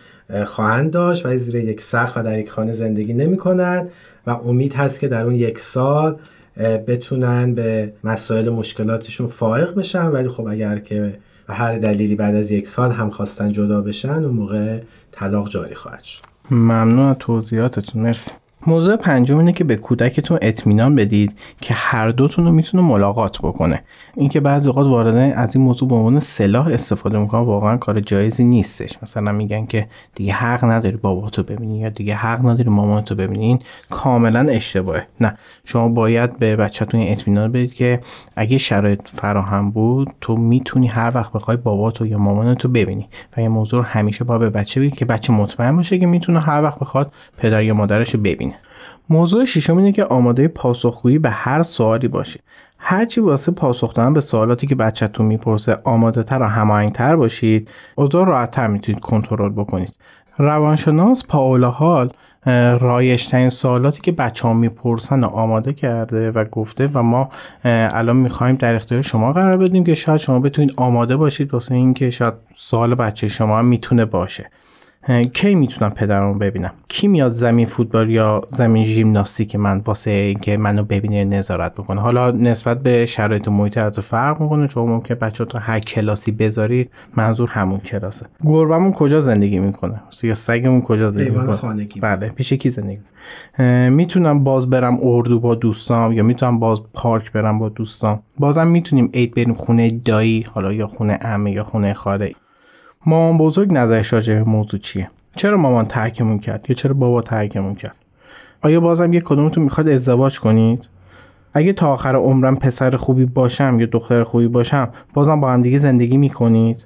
خواهند 0.44 0.90
داشت 0.90 1.26
و 1.26 1.36
زیر 1.36 1.56
یک 1.56 1.80
سقف 1.80 2.16
و 2.16 2.22
در 2.22 2.38
یک 2.38 2.50
خانه 2.50 2.72
زندگی 2.72 3.14
نمی 3.14 3.36
کنند 3.36 3.90
و 4.26 4.30
امید 4.30 4.74
هست 4.74 5.00
که 5.00 5.08
در 5.08 5.24
اون 5.24 5.34
یک 5.34 5.58
سال 5.58 6.16
بتونن 6.86 7.54
به 7.54 7.92
مسائل 8.04 8.48
مشکلاتشون 8.48 9.26
فائق 9.26 9.74
بشن. 9.74 10.06
ولی 10.06 10.28
خب 10.28 10.46
اگر 10.46 10.78
که 10.78 11.18
و 11.48 11.54
هر 11.54 11.78
دلیلی 11.78 12.14
بعد 12.16 12.34
از 12.34 12.50
یک 12.50 12.68
سال 12.68 12.90
هم 12.90 13.10
خواستن 13.10 13.52
جدا 13.52 13.82
بشن 13.82 14.08
اون 14.08 14.34
موقع 14.34 14.80
طلاق 15.12 15.48
جاری 15.48 15.74
خواهد 15.74 16.02
شد. 16.02 16.22
ممنون 16.50 16.98
از 16.98 17.16
توضیحاتتون. 17.18 18.02
مرسی. 18.02 18.32
موضوع 18.66 18.96
پنجم 18.96 19.38
اینه 19.38 19.52
که 19.52 19.64
به 19.64 19.76
کودکتون 19.76 20.38
اطمینان 20.42 20.94
بدید 20.94 21.38
که 21.60 21.74
هر 21.74 22.08
دوتون 22.08 22.44
رو 22.44 22.52
می‌تونه 22.52 22.82
ملاقات 22.82 23.38
بکنه. 23.38 23.82
اینکه 24.16 24.40
بعضی 24.40 24.68
اوقات 24.68 24.86
والدین 24.86 25.32
از 25.32 25.56
این 25.56 25.64
موضوع 25.64 25.88
به 25.88 25.94
عنوان 25.94 26.20
سلاح 26.20 26.66
استفاده 26.66 27.18
می‌کنن 27.18 27.40
واقعا 27.40 27.76
کار 27.76 28.00
جایزی 28.00 28.44
نیستش. 28.44 28.98
مثلا 29.02 29.32
میگن 29.32 29.66
که 29.66 29.88
دیگه 30.14 30.32
حق 30.32 30.64
نداری 30.64 30.96
باباتو 30.96 31.42
ببینی 31.42 31.78
یا 31.78 31.88
دیگه 31.88 32.14
حق 32.14 32.50
نداری 32.50 32.70
مامانتو 32.70 33.14
ببینی. 33.14 33.44
این 33.44 33.58
کاملا 33.90 34.40
اشتباهه. 34.50 35.06
نه 35.20 35.38
شما 35.64 35.88
باید 35.88 36.38
به 36.38 36.56
بچهتون 36.56 37.00
اطمینان 37.00 37.52
بدید 37.52 37.74
که 37.74 38.00
اگه 38.36 38.58
شرایط 38.58 39.00
فراهم 39.14 39.70
بود 39.70 40.10
تو 40.20 40.36
می‌تونی 40.36 40.86
هر 40.86 41.12
وقت 41.14 41.32
بخوای 41.32 41.56
باباتو 41.56 42.06
یا 42.06 42.18
مامانتو 42.18 42.68
ببینی. 42.68 43.08
و 43.36 43.40
این 43.40 43.48
موضوع 43.48 43.84
همیشه 43.86 44.24
با 44.24 44.38
به 44.38 44.50
بچه 44.50 44.80
بگید 44.80 44.94
که 44.94 45.04
بچه 45.04 45.32
مطمئن 45.32 45.76
باشه 45.76 45.98
که 45.98 46.06
می‌تونه 46.06 46.40
هر 46.40 46.62
وقت 46.62 46.78
بخواد 46.78 47.12
پدر 47.38 47.62
یا 47.62 47.74
مادرش 47.74 48.14
رو 48.14 48.20
ببینه. 48.20 48.51
موضوع 49.12 49.44
ششم 49.44 49.76
اینه 49.76 49.92
که 49.92 50.04
آماده 50.04 50.48
پاسخگویی 50.48 51.18
به 51.18 51.30
هر 51.30 51.62
سوالی 51.62 52.08
باشید 52.08 52.42
هرچی 52.78 53.20
واسه 53.20 53.52
پاسخ 53.52 53.94
دادن 53.94 54.12
به 54.12 54.20
سوالاتی 54.20 54.66
که 54.66 54.74
بچهتون 54.74 55.26
می‌پرسه 55.26 55.78
آماده 55.84 56.22
تر 56.22 56.42
و 56.42 56.44
هماهنگتر 56.44 57.16
باشید 57.16 57.70
اوضاع 57.94 58.26
راحتتر 58.26 58.66
می‌تونید 58.66 59.00
کنترل 59.00 59.48
بکنید. 59.48 59.94
روانشناس 60.38 61.26
پاولا 61.26 61.70
هال 61.70 62.12
رایشترین 62.80 63.48
سوالاتی 63.48 64.00
که 64.00 64.12
بچه 64.12 64.48
ها 64.48 64.54
می‌پرسن 64.54 65.24
آماده 65.24 65.72
کرده 65.72 66.30
و 66.30 66.44
گفته 66.44 66.90
و 66.94 67.02
ما 67.02 67.28
الان 67.64 68.16
می‌خوایم 68.16 68.56
در 68.56 68.74
اختیار 68.74 69.02
شما 69.02 69.32
قرار 69.32 69.56
بدیم 69.56 69.84
که 69.84 69.94
شاید 69.94 70.20
شما 70.20 70.40
بتونید 70.40 70.74
آماده 70.76 71.16
باشید 71.16 71.54
واسه 71.54 71.74
اینکه 71.74 72.10
شاید 72.10 72.34
سوال 72.56 72.94
بچه 72.94 73.28
شما 73.28 73.58
هم 73.58 73.64
می‌تونه 73.64 74.04
باشه. 74.04 74.50
کی 75.32 75.54
می‌تونم 75.54 75.90
پدرمو 75.90 76.34
ببینم؟ 76.34 76.72
کی 76.88 77.08
میاد 77.08 77.30
زمین 77.30 77.66
فوتبال 77.66 78.10
یا 78.10 78.42
زمین 78.48 78.84
ژیمناستیک 78.84 79.56
من 79.56 79.82
واسه 79.86 80.10
اینکه 80.10 80.56
منو 80.56 80.84
ببینه 80.84 81.24
نظارت 81.24 81.72
بکنه؟ 81.74 82.00
حالا 82.00 82.30
نسبت 82.30 82.82
به 82.82 83.06
شرایط 83.06 83.48
محیط 83.48 83.78
تو 83.78 84.02
فرق 84.02 84.40
می‌کنه 84.40 84.66
شما 84.66 84.86
ممکن 84.86 85.14
بچه 85.14 85.44
تو 85.44 85.58
هر 85.58 85.78
کلاسی 85.78 86.32
بذارید 86.32 86.90
منظور 87.16 87.48
همون 87.48 87.78
کلاسه. 87.78 88.26
گربمون 88.44 88.92
کجا 88.92 89.20
زندگی 89.20 89.58
می‌کنه؟ 89.58 90.02
یا 90.22 90.34
سگمون 90.34 90.82
کجا 90.82 91.10
زندگی 91.10 91.30
می‌کنه؟ 91.30 91.86
بله 92.00 92.28
پیش 92.28 92.52
کی 92.52 92.70
زندگی؟ 92.70 93.00
می‌تونم 93.90 94.44
باز 94.44 94.70
برم 94.70 94.98
اردو 95.02 95.40
با 95.40 95.54
دوستام 95.54 96.12
یا 96.12 96.22
می‌تونم 96.22 96.58
باز 96.58 96.82
پارک 96.94 97.32
برم 97.32 97.58
با 97.58 97.68
دوستام؟ 97.68 98.22
بازم 98.38 98.66
می‌تونیم 98.66 99.10
عید 99.14 99.34
بریم 99.34 99.54
خونه 99.54 99.90
دایی 99.90 100.46
حالا 100.54 100.72
یا 100.72 100.86
خونه 100.86 101.12
عمه 101.12 101.52
یا 101.52 101.64
خونه 101.64 101.92
خاله. 101.92 102.32
مامان 103.06 103.38
بزرگ 103.38 103.72
نظرش 103.72 104.12
راجع 104.12 104.34
به 104.34 104.42
موضوع 104.50 104.80
چیه؟ 104.80 105.10
چرا 105.36 105.56
مامان 105.56 105.84
ترکمون 105.84 106.38
کرد؟ 106.38 106.66
یا 106.68 106.74
چرا 106.74 106.94
بابا 106.94 107.22
ترکمون 107.22 107.74
کرد؟ 107.74 107.94
آیا 108.62 108.80
بازم 108.80 109.12
یک 109.12 109.22
کدومتون 109.22 109.64
می‌خواد 109.64 109.88
ازدواج 109.88 110.40
کنید؟ 110.40 110.88
اگه 111.54 111.72
تا 111.72 111.92
آخر 111.92 112.16
عمرم 112.16 112.56
پسر 112.56 112.96
خوبی 112.96 113.24
باشم 113.24 113.80
یا 113.80 113.86
دختر 113.86 114.22
خوبی 114.22 114.48
باشم 114.48 114.88
بازم 115.14 115.40
با 115.40 115.52
هم 115.52 115.62
دیگه 115.62 115.78
زندگی 115.78 116.16
می‌کنید؟ 116.16 116.84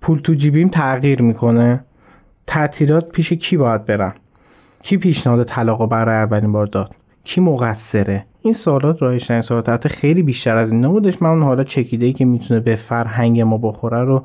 پول 0.00 0.18
تو 0.18 0.34
جیبیم 0.34 0.68
تغییر 0.68 1.22
می‌کنه؟ 1.22 1.84
تعطیلات 2.46 3.08
پیش 3.08 3.32
کی 3.32 3.56
باید 3.56 3.84
برم 3.84 4.14
کی 4.82 4.96
پیشنهاد 4.96 5.44
طلاق 5.44 5.88
برای 5.88 6.16
اولین 6.16 6.52
بار 6.52 6.66
داد؟ 6.66 6.96
کی 7.24 7.40
مقصره؟ 7.40 8.26
این 8.42 8.52
سوالات 8.52 9.02
رایش 9.02 9.30
این 9.30 9.40
سوالات. 9.40 9.68
حتی 9.68 9.88
خیلی 9.88 10.22
بیشتر 10.22 10.56
از 10.56 10.72
این 10.72 10.84
نبودش 10.84 11.22
من 11.22 11.30
اون 11.30 11.42
حالا 11.42 11.64
چکیده 11.64 12.06
ای 12.06 12.12
که 12.12 12.24
می‌تونه 12.24 12.60
به 12.60 12.76
فرهنگ 12.76 13.40
ما 13.40 13.58
بخوره 13.58 14.04
رو 14.04 14.24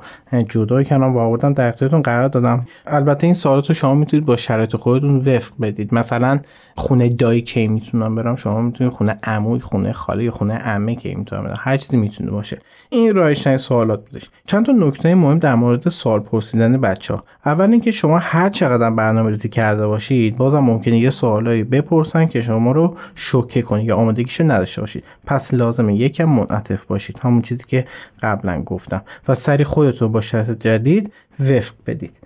جدا 0.49 0.83
کردم 0.83 1.15
و 1.15 1.19
آوردم 1.19 1.53
در 1.53 1.69
اختیارتون 1.69 2.01
قرار 2.01 2.27
دادم. 2.27 2.65
البته 2.87 3.27
این 3.27 3.33
سوالات 3.33 3.67
رو 3.67 3.73
شما 3.73 3.95
می‌تونید 3.95 4.25
با 4.25 4.35
شرایط 4.35 4.75
خودتون 4.75 5.17
وفق 5.17 5.53
بدید. 5.61 5.93
مثلا 5.93 6.39
خونه 6.75 7.09
دایی 7.09 7.41
کی 7.41 7.67
می‌تونم 7.67 8.15
برم؟ 8.15 8.35
شما 8.35 8.61
می‌تونید 8.61 8.93
خونه 8.93 9.17
عموی 9.23 9.59
خونه 9.59 9.91
خاله 9.91 10.23
یا 10.23 10.31
خونه 10.31 10.53
عمه 10.53 10.95
کی 10.95 11.15
می‌تونم 11.15 11.43
برم؟ 11.43 11.57
هر 11.59 11.77
چیزی 11.77 11.97
می‌تونه 11.97 12.31
باشه. 12.31 12.59
این 12.89 13.15
رایش 13.15 13.47
این 13.47 13.57
سوالات 13.57 14.05
بودش. 14.09 14.29
چند 14.47 14.65
تا 14.65 14.71
نکته 14.71 15.15
مهم 15.15 15.39
در 15.39 15.55
مورد 15.55 15.89
سوال 15.89 16.19
پرسیدن 16.19 16.81
بچه 16.81 17.13
ها 17.13 17.23
اول 17.45 17.71
اینکه 17.71 17.91
شما 17.91 18.17
هر 18.17 18.49
چقدر 18.49 18.89
برنامه 18.89 19.29
ریزی 19.29 19.49
کرده 19.49 19.87
باشید 19.87 20.35
بازم 20.35 20.59
ممکنه 20.59 20.99
یه 20.99 21.09
سوالایی 21.09 21.63
بپرسن 21.63 22.25
که 22.25 22.41
شما 22.41 22.71
رو 22.71 22.95
شوکه 23.15 23.61
کنه 23.61 23.83
یا 23.83 23.97
آمادگیشو 24.11 24.43
نداشته 24.43 24.81
باشید. 24.81 25.03
پس 25.25 25.53
لازمه 25.53 25.95
یکم 25.95 26.25
منعطف 26.25 26.85
باشید. 26.85 27.19
همون 27.23 27.41
چیزی 27.41 27.63
که 27.67 27.85
قبلا 28.21 28.61
گفتم. 28.61 29.01
و 29.27 29.33
سری 29.33 29.63
خودتون 29.63 30.11
با 30.11 30.21
شرط 30.21 30.49
جدید 30.49 31.13
وفق 31.39 31.73
بدید. 31.87 32.19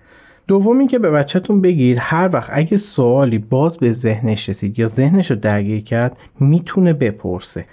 دومی 0.48 0.86
که 0.86 0.98
به 0.98 1.10
بچهتون 1.10 1.60
بگید 1.60 1.98
هر 2.00 2.30
وقت 2.32 2.50
اگه 2.52 2.76
سوالی 2.76 3.38
باز 3.38 3.78
به 3.78 3.92
ذهنش 3.92 4.48
رسید 4.48 4.78
یا 4.78 4.86
ذهنش 4.86 5.30
رو 5.30 5.36
درگیر 5.36 5.84
کرد 5.84 6.18
می‌تونه 6.40 6.92
بپرسه. 6.92 7.64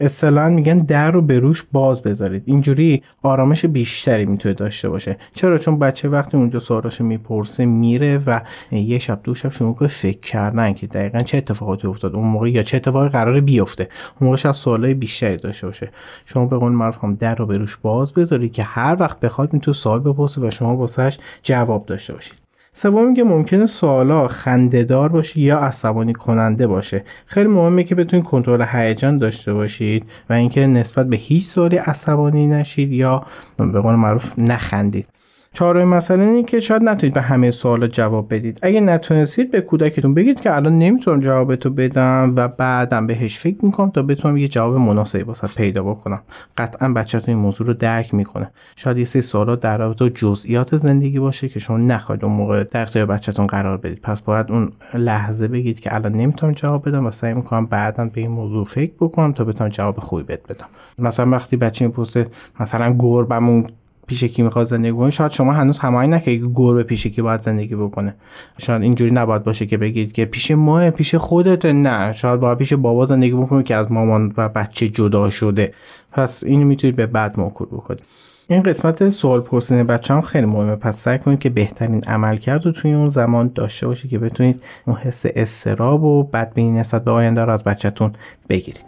اصطلاحا 0.00 0.48
میگن 0.48 0.78
در 0.78 1.10
رو 1.10 1.22
به 1.22 1.38
روش 1.38 1.64
باز 1.72 2.02
بذارید. 2.02 2.42
اینجوری 2.46 3.02
آرامش 3.22 3.64
بیشتری 3.64 4.26
می‌تونه 4.26 4.54
داشته 4.54 4.88
باشه. 4.88 5.16
چرا؟ 5.34 5.58
چون 5.58 5.78
بچه 5.78 6.08
وقتی 6.08 6.36
اونجا 6.36 6.58
سوالاشو 6.58 7.04
می‌پرسه 7.04 7.64
میره 7.64 8.22
و 8.26 8.40
یه 8.72 8.98
شب 8.98 9.20
دو 9.22 9.34
شب 9.34 9.48
شروع 9.48 9.74
کنه 9.74 9.88
فکر 9.88 10.20
کردن 10.20 10.72
که 10.72 10.86
دقیقا 10.86 11.18
چه 11.18 11.38
اتفاقاتی 11.38 11.86
افتاد. 11.86 12.14
اون 12.14 12.24
موقع 12.24 12.50
یا 12.50 12.62
چه 12.62 12.76
اتفاقی 12.76 13.08
قرار 13.08 13.40
بیفته. 13.40 13.88
اون 14.20 14.28
موقع 14.28 14.36
شاید 14.36 14.54
سوالای 14.54 14.94
بیشتری 14.94 15.36
داشته 15.36 15.66
باشه. 15.66 15.90
شما 16.26 16.46
به 16.46 16.56
قول 16.56 16.72
معروف 16.72 17.04
هم 17.04 17.14
در 17.14 17.34
رو 17.34 17.46
به 17.46 17.58
روش 17.58 17.76
باز 17.76 18.14
بذارید 18.14 18.52
که 18.52 18.62
هر 18.62 18.96
وقت 19.00 19.20
بخواد 19.20 19.52
می‌تونه 19.52 19.74
سوال 19.74 20.00
بپرسه 20.00 20.40
و 20.40 20.50
شما 20.50 20.76
واسش 20.76 21.18
جواب 21.42 21.86
داشته 21.86 22.12
باشید. 22.12 22.47
سوم 22.78 23.14
که 23.14 23.24
ممکنه 23.24 23.66
سوالا 23.66 24.28
خندهدار 24.28 25.08
باشه 25.08 25.40
یا 25.40 25.58
عصبانی 25.58 26.12
کننده 26.12 26.66
باشه. 26.66 27.04
خیلی 27.26 27.48
مهمه 27.48 27.84
که 27.84 27.94
بتونید 27.94 28.24
کنترل 28.24 28.64
هیجان 28.72 29.18
داشته 29.18 29.54
باشید 29.54 30.04
و 30.30 30.32
اینکه 30.32 30.66
نسبت 30.66 31.08
به 31.08 31.16
هیچ 31.16 31.44
سوالی 31.44 31.76
عصبانی 31.76 32.46
نشید 32.46 32.92
یا 32.92 33.26
به 33.56 33.80
قول 33.80 33.94
معروف 33.94 34.38
نخندید. 34.38 35.06
چهارمین 35.52 35.88
مسئله 35.88 36.24
اینه 36.24 36.42
که 36.42 36.60
شاید 36.60 36.82
نتونید 36.82 37.14
به 37.14 37.20
همه 37.20 37.50
سوالات 37.50 37.92
جواب 37.92 38.34
بدید. 38.34 38.58
اگه 38.62 38.80
نتونستید 38.80 39.50
به 39.50 39.60
کودکتون 39.60 40.14
بگید 40.14 40.40
که 40.40 40.56
الان 40.56 40.78
نمی‌تونم 40.78 41.20
جوابتو 41.20 41.70
بدم 41.70 42.32
و 42.36 42.48
بعدم 42.48 43.06
بهش 43.06 43.38
فکر 43.38 43.64
می‌کنم 43.64 43.90
تا 43.90 44.02
بتونم 44.02 44.36
یه 44.36 44.48
جواب 44.48 44.76
مناسبی 44.76 45.22
واسه 45.22 45.48
پیدا 45.56 45.82
بکنم. 45.82 46.20
قطعا 46.56 46.92
بچهتون 46.92 47.34
این 47.34 47.42
موضوع 47.42 47.66
رو 47.66 47.74
درک 47.74 48.14
می‌کنه. 48.14 48.50
شاید 48.76 48.98
یه 48.98 49.04
سری 49.04 49.22
سوالات 49.22 49.60
در 49.60 49.78
رابطه 49.78 50.10
جزئیات 50.10 50.76
زندگی 50.76 51.18
باشه 51.18 51.48
که 51.48 51.58
شما 51.58 51.76
نخواهید 51.76 52.24
اون 52.24 52.34
موقع 52.34 52.64
در 52.64 52.82
اختیار 52.82 53.06
بچهتون 53.06 53.46
قرار 53.46 53.76
بدید. 53.76 54.00
پس 54.02 54.20
باید 54.20 54.52
اون 54.52 54.72
لحظه 54.94 55.48
بگید 55.48 55.80
که 55.80 55.94
الان 55.94 56.12
نمی‌تونم 56.12 56.52
جواب 56.52 56.88
بدم 56.88 57.06
و 57.06 57.10
سعی 57.10 57.34
می‌کنم 57.34 57.66
بعدا 57.66 58.10
به 58.14 58.20
این 58.20 58.30
موضوع 58.30 58.64
فکر 58.64 58.92
بکنم 59.00 59.32
تا 59.32 59.44
بتونم 59.44 59.70
جواب 59.70 60.00
خوبی 60.00 60.22
بهت 60.22 60.42
بدم. 60.48 60.66
مثلا 60.98 61.30
وقتی 61.30 61.56
بچه 61.56 61.86
می‌پرسه 61.86 62.26
مثلا 62.60 62.96
گربمون 62.98 63.64
پیش 64.08 64.24
کی 64.24 64.42
می‌خواد 64.42 64.66
زندگی 64.66 64.92
بکنه 64.92 65.10
شاید 65.10 65.30
شما 65.30 65.52
هنوز 65.52 65.78
همایی 65.78 66.10
نکردید 66.10 66.44
که 66.44 66.50
گربه 66.54 66.82
پیش 66.82 67.06
کی 67.06 67.22
باید 67.22 67.40
زندگی 67.40 67.74
بکنه. 67.74 68.14
شاید 68.58 68.82
اینجوری 68.82 69.10
نباید 69.10 69.44
باشه 69.44 69.66
که 69.66 69.76
بگید 69.76 70.12
که 70.12 70.24
پیش 70.24 70.50
ما 70.50 70.90
پیش 70.90 71.14
خودت. 71.14 71.66
نه 71.66 72.12
شاید 72.12 72.40
باید 72.40 72.58
پیش 72.58 72.72
بابا 72.72 73.06
زندگی 73.06 73.32
بکنه 73.32 73.62
که 73.62 73.76
از 73.76 73.92
مامان 73.92 74.34
و 74.36 74.48
بچه 74.48 74.88
جدا 74.88 75.30
شده. 75.30 75.72
پس 76.12 76.44
اینو 76.46 76.64
می‌تونید 76.66 76.96
به 76.96 77.06
بعد 77.06 77.40
موکول 77.40 77.66
بکنید. 77.66 78.02
این 78.50 78.62
قسمت 78.62 79.08
سوال 79.08 79.40
پرسیدن 79.40 79.82
بچه 79.82 80.14
هم 80.14 80.20
خیلی 80.20 80.46
مهمه. 80.46 80.76
پس 80.76 80.98
سعی 80.98 81.18
کنید 81.18 81.38
که 81.38 81.50
بهترین 81.50 82.04
عمل 82.04 82.36
کرد 82.36 82.66
رو 82.66 82.72
توی 82.72 82.92
اون 82.92 83.08
زمان 83.08 83.50
داشته 83.54 83.86
باشید 83.86 84.10
که 84.10 84.18
بتونید 84.18 84.62
اون 84.86 84.96
حس 84.96 85.26
استراب 85.36 86.04
و 86.04 86.22
بدبینی 86.22 86.78
نسبت 86.78 87.04
به 87.04 87.10
آینده 87.10 87.44
رو 87.44 87.52
از 87.52 87.64
بچهتون 87.64 88.12
بگیرید. 88.48 88.87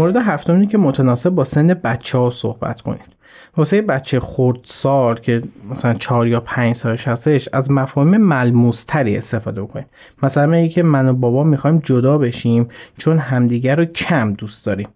مورد 0.00 0.16
هفتم 0.16 0.66
که 0.66 0.78
متناسب 0.78 1.30
با 1.30 1.44
سن 1.44 1.74
بچه 1.74 2.18
ها 2.18 2.30
صحبت 2.30 2.80
کنید. 2.80 3.19
واسه 3.56 3.82
بچه 3.82 4.20
خردسال 4.20 5.18
که 5.18 5.42
مثلا 5.70 5.94
چهار 5.94 6.28
یا 6.28 6.40
پنج 6.40 6.74
سالش 6.74 7.08
هستش 7.08 7.48
از 7.52 7.70
مفاهیم 7.70 8.16
ملموستری 8.16 9.16
استفاده 9.16 9.62
کنید 9.62 9.86
مثلا 10.22 10.46
میگه 10.46 10.68
که 10.68 10.82
من 10.82 11.08
و 11.08 11.12
بابا 11.12 11.44
می‌خوایم 11.44 11.78
جدا 11.78 12.18
بشیم 12.18 12.68
چون 12.98 13.18
همدیگر 13.18 13.76
رو 13.76 13.84
کم 13.84 14.32
دوست 14.32 14.66
داریم. 14.66 14.88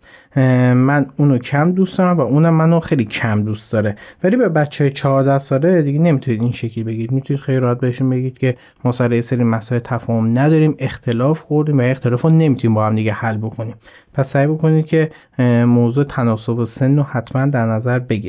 من 0.75 1.07
اونو 1.17 1.38
کم 1.38 1.73
دوست 1.73 1.99
دارم 1.99 2.17
و 2.17 2.21
اونم 2.21 2.55
منو 2.55 2.81
خیلی 2.81 3.05
کم 3.05 3.43
دوست 3.43 3.73
داره. 3.73 3.97
ولی 4.25 4.37
به 4.37 4.49
بچه 4.49 4.91
14 4.91 5.38
ساله 5.38 5.83
دیگه 5.83 5.99
نمی‌تونید 5.99 6.43
این 6.43 6.53
شکلی 6.53 6.85
بگید 6.85 7.12
می‌تونید 7.12 7.43
خیلی 7.43 7.59
راحت 7.59 7.81
بهشون 7.81 8.11
بگید 8.11 8.38
که 8.38 8.57
ما 8.85 8.93
سر 8.93 9.21
سری 9.21 9.45
مسائل 9.45 9.81
تفاهم 9.81 10.38
نداریم 10.38 10.75
اختلاف 10.79 11.41
خوردیم 11.41 11.79
و 11.79 11.83
اختلاف 11.83 12.23
رو 12.23 12.31
نمی‌تونیم 12.31 12.75
با 12.75 12.87
هم 12.87 12.97
دیگه 12.97 13.12
حل 13.12 13.37
بکنیم. 13.37 13.75
پس 14.14 14.29
سعی 14.29 14.47
بکنید 14.47 14.87
که 14.87 15.11
موضوع 15.67 16.05
تناسب 16.05 16.59
و 16.59 16.64
سن 16.64 16.97
رو 16.97 17.03
حتما 17.03 17.47
در 17.47 17.67
نظر 17.67 17.99
بگیرید. 17.99 18.24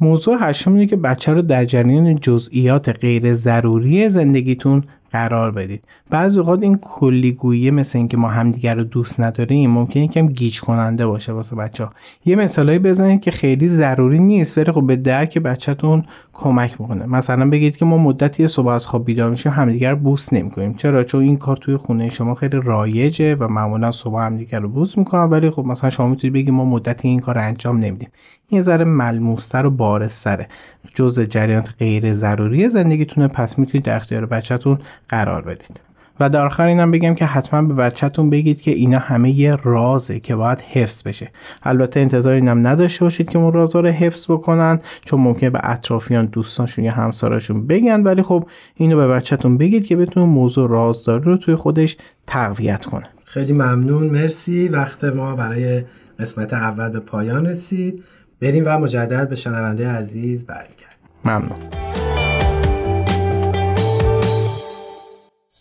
موضوع 0.00 0.36
هشتم 0.40 0.72
اینه 0.72 0.86
که 0.86 0.96
بچه 0.96 1.32
رو 1.32 1.42
در 1.42 1.64
جریان 1.64 2.16
جزئیات 2.16 2.88
غیر 2.88 3.34
ضروری 3.34 4.08
زندگیتون 4.08 4.84
قرار 5.12 5.50
بدید. 5.50 5.84
بعضی 6.10 6.38
اوقات 6.38 6.62
این 6.62 6.78
کلیگویی 6.82 7.70
مثل 7.70 7.98
اینکه 7.98 8.16
ما 8.16 8.28
همدیگر 8.28 8.74
رو 8.74 8.84
دوست 8.84 9.20
نداریم 9.20 9.70
ممکنه 9.70 10.04
یکم 10.04 10.26
گیج 10.26 10.60
کننده 10.60 11.06
باشه 11.06 11.32
واسه 11.32 11.56
بچه 11.56 11.84
ها 11.84 11.90
یه 12.24 12.36
مثالایی 12.36 12.78
بزنید 12.78 13.20
که 13.20 13.30
خیلی 13.30 13.68
ضروری 13.68 14.18
نیست 14.18 14.58
ولی 14.58 14.72
خب 14.72 14.86
به 14.86 14.96
درک 14.96 15.38
بچهتون 15.38 16.04
کمک 16.32 16.80
می‌کنه. 16.80 17.06
مثلا 17.06 17.50
بگید 17.50 17.76
که 17.76 17.84
ما 17.84 17.98
مدتی 17.98 18.48
صبح 18.48 18.68
از 18.68 18.86
خواب 18.86 19.04
بیدار 19.04 19.30
میشیم 19.30 19.52
همدیگر 19.52 19.90
رو 19.90 19.96
بوس 19.96 20.32
نمی‌کنیم. 20.32 20.74
چرا؟ 20.74 21.04
چون 21.04 21.22
این 21.22 21.36
کار 21.36 21.56
توی 21.56 21.76
خونه 21.76 22.10
شما 22.10 22.34
خیلی 22.34 22.60
رایجه 22.64 23.34
و 23.34 23.48
معمولا 23.48 23.92
صبح 23.92 24.20
همدیگر 24.20 24.60
رو 24.60 24.68
بوس 24.68 24.98
می‌کنن 24.98 25.22
ولی 25.22 25.50
خب 25.50 25.64
مثلا 25.64 25.90
شما 25.90 26.08
می‌تونید 26.08 26.34
بگید 26.34 26.50
ما 26.50 26.64
مدتی 26.64 27.08
این 27.08 27.18
کار 27.18 27.38
انجام 27.38 27.78
نمیدیم. 27.78 28.08
این 28.52 28.60
ذره 28.60 28.84
ملموستر 28.84 29.66
و 29.66 29.70
بارستره 29.70 30.48
جز 30.94 31.20
جریانات 31.20 31.74
غیر 31.78 32.12
ضروری 32.12 32.68
زندگیتونه 32.68 33.28
پس 33.28 33.58
می‌تونید 33.58 33.86
در 33.86 33.96
اختیار 33.96 34.26
بچهتون 34.26 34.78
قرار 35.08 35.42
بدید. 35.42 35.82
و 36.20 36.28
در 36.28 36.46
آخر 36.46 36.66
اینم 36.66 36.90
بگم 36.90 37.14
که 37.14 37.24
حتما 37.24 37.62
به 37.62 37.74
بچهتون 37.74 38.30
بگید 38.30 38.60
که 38.60 38.70
اینا 38.70 38.98
همه 38.98 39.30
یه 39.30 39.56
رازه 39.62 40.20
که 40.20 40.36
باید 40.36 40.60
حفظ 40.60 41.02
بشه. 41.02 41.30
البته 41.62 42.00
انتظار 42.00 42.34
اینم 42.34 42.66
نداشته 42.66 43.04
باشید 43.04 43.30
که 43.30 43.38
اون 43.38 43.52
رازا 43.52 43.80
رو 43.80 43.88
حفظ 43.88 44.30
بکنن 44.30 44.80
چون 45.04 45.20
ممکنه 45.20 45.50
به 45.50 45.60
اطرافیان 45.62 46.26
دوستانشون 46.26 46.84
یا 46.84 46.92
همسراشون 46.92 47.66
بگن. 47.66 48.02
ولی 48.02 48.22
خب 48.22 48.48
اینو 48.74 48.96
به 48.96 49.08
بچهتون 49.08 49.58
بگید 49.58 49.86
که 49.86 49.96
بتون 49.96 50.22
موضوع 50.22 50.68
رازداری 50.68 51.24
رو 51.24 51.36
توی 51.36 51.54
خودش 51.54 51.96
تقویت 52.26 52.84
کنه. 52.84 53.06
خیلی 53.24 53.52
ممنون 53.52 54.06
مرسی. 54.06 54.68
وقت 54.68 55.04
ما 55.04 55.36
برای 55.36 55.84
قسمت 56.20 56.52
اول 56.52 56.88
به 56.88 57.00
پایان 57.00 57.46
رسید. 57.46 58.02
بریم 58.42 58.62
و 58.66 58.78
مجدد 58.78 59.28
به 59.28 59.36
شنونده 59.36 59.88
عزیز 59.88 60.46
برگردیم. 60.46 60.98
ممنون. 61.24 61.58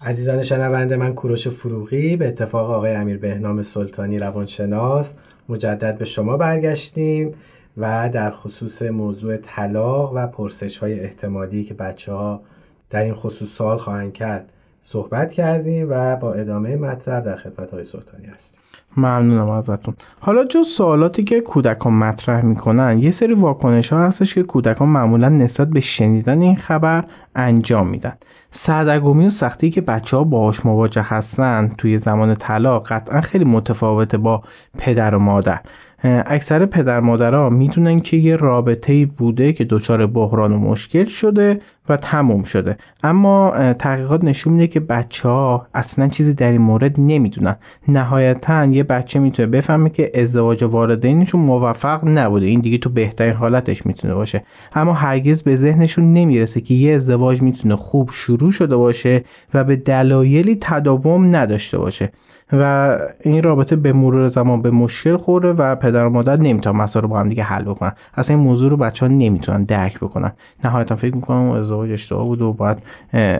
عزیزان 0.01 0.43
شنونده 0.43 0.97
من 0.97 1.13
کوروش 1.13 1.47
فروغی 1.47 2.15
به 2.15 2.27
اتفاق 2.27 2.71
آقای 2.71 2.95
امیر 2.95 3.17
بهنام 3.17 3.61
سلطانی 3.61 4.19
روانشناس 4.19 5.15
مجدد 5.49 5.97
به 5.97 6.05
شما 6.05 6.37
برگشتیم 6.37 7.33
و 7.77 8.09
در 8.09 8.31
خصوص 8.31 8.81
موضوع 8.81 9.37
طلاق 9.37 10.11
و 10.15 10.27
پرسش 10.27 10.77
های 10.77 10.99
احتمالی 10.99 11.63
که 11.63 11.73
بچه 11.73 12.13
ها 12.13 12.41
در 12.89 13.03
این 13.03 13.13
خصوص 13.13 13.49
سوال 13.57 13.77
خواهند 13.77 14.13
کرد 14.13 14.51
صحبت 14.81 15.33
کردیم 15.33 15.87
و 15.89 16.15
با 16.15 16.33
ادامه 16.33 16.75
مطلب 16.75 17.23
در 17.23 17.35
خدمت 17.35 17.71
های 17.71 17.83
سلطانی 17.83 18.25
هستیم. 18.25 18.61
ممنونم 18.97 19.49
ازتون. 19.49 19.95
حالا 20.19 20.45
جز 20.45 20.67
سوالاتی 20.67 21.23
که 21.23 21.41
کودکان 21.41 21.93
مطرح 21.93 22.45
می‌کنن 22.45 22.99
یه 22.99 23.11
سری 23.11 23.33
واکنش 23.33 23.93
ها 23.93 24.03
هستش 24.03 24.35
که 24.35 24.43
کودکان 24.43 24.87
معمولا 24.87 25.29
نسبت 25.29 25.69
به 25.69 25.79
شنیدن 25.79 26.41
این 26.41 26.55
خبر 26.55 27.03
انجام 27.35 27.87
میدن. 27.87 28.13
سردرگمی 28.51 29.25
و 29.25 29.29
سختی 29.29 29.69
که 29.69 29.81
بچه 29.81 30.17
ها 30.17 30.23
باهاش 30.23 30.65
مواجه 30.65 31.01
هستن 31.01 31.71
توی 31.77 31.97
زمان 31.97 32.33
طلاق 32.33 32.87
قطعا 32.87 33.21
خیلی 33.21 33.45
متفاوته 33.45 34.17
با 34.17 34.41
پدر 34.77 35.15
و 35.15 35.19
مادر. 35.19 35.59
اکثر 36.03 36.65
پدر 36.65 36.99
مادرها 36.99 37.49
می‌دونن 37.49 37.99
که 37.99 38.17
یه 38.17 38.35
رابطه 38.35 39.05
بوده 39.05 39.53
که 39.53 39.63
دچار 39.63 40.07
بحران 40.07 40.51
و 40.51 40.59
مشکل 40.59 41.03
شده 41.03 41.59
و 41.89 41.97
تموم 41.97 42.43
شده. 42.43 42.77
اما 43.03 43.53
تحقیقات 43.73 44.23
نشون 44.23 44.53
میده 44.53 44.67
که 44.67 44.79
بچه 44.79 45.29
ها 45.29 45.67
اصلا 45.73 46.07
چیزی 46.07 46.33
در 46.33 46.51
این 46.51 46.61
مورد 46.61 46.99
نمی‌دونن. 46.99 47.55
نهایتا 47.87 48.65
یه 48.65 48.83
بچه 48.83 49.19
می‌تونه 49.19 49.47
بفهمه 49.47 49.89
که 49.89 50.11
ازدواج 50.15 50.63
والدینشون 50.63 51.41
موفق 51.41 52.07
نبوده. 52.07 52.45
این 52.45 52.59
دیگه 52.59 52.77
تو 52.77 52.89
بهترین 52.89 53.33
حالتش 53.33 53.85
می‌تونه 53.85 54.13
باشه. 54.13 54.43
اما 54.73 54.93
هرگز 54.93 55.43
به 55.43 55.55
ذهنشون 55.55 56.13
نمی‌رسه 56.13 56.61
که 56.61 56.73
یه 56.73 56.95
ازدواج 56.95 57.41
می‌تونه 57.41 57.75
خوب 57.75 58.09
شروع 58.13 58.51
شده 58.51 58.75
باشه 58.75 59.23
و 59.53 59.63
به 59.63 59.75
دلایلی 59.75 60.57
تداوم 60.61 61.35
نداشته 61.35 61.77
باشه. 61.77 62.11
و 62.53 62.97
این 63.21 63.43
رابطه 63.43 63.75
به 63.75 63.93
مرور 63.93 64.27
زمان 64.27 64.61
به 64.61 64.71
مشکل 64.71 65.17
خوره 65.17 65.53
و 65.53 65.75
پدر 65.75 66.05
و 66.05 66.09
مادر 66.09 66.35
نمی‌تونن 66.35 66.77
مسائل 66.77 67.05
با 67.05 67.19
هم 67.19 67.29
دیگه 67.29 67.43
حل 67.43 67.63
بکنن. 67.63 67.91
اصلا 68.13 68.35
این 68.35 68.45
موضوع 68.45 68.69
رو 68.69 68.77
بچه 68.77 69.05
ها 69.05 69.11
نمی‌تونن 69.11 69.63
درک 69.63 69.97
بکنن. 69.97 70.31
نهایتا 70.63 70.95
فکر 70.95 71.15
می‌کنم 71.15 71.51
ازدواج 71.51 71.91
اشتباه 71.91 72.25
بود 72.25 72.41
و 72.41 72.53
باید 72.53 72.77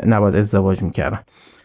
نباید 0.06 0.36
ازدواج 0.36 0.84
می‌کردن. 0.84 1.20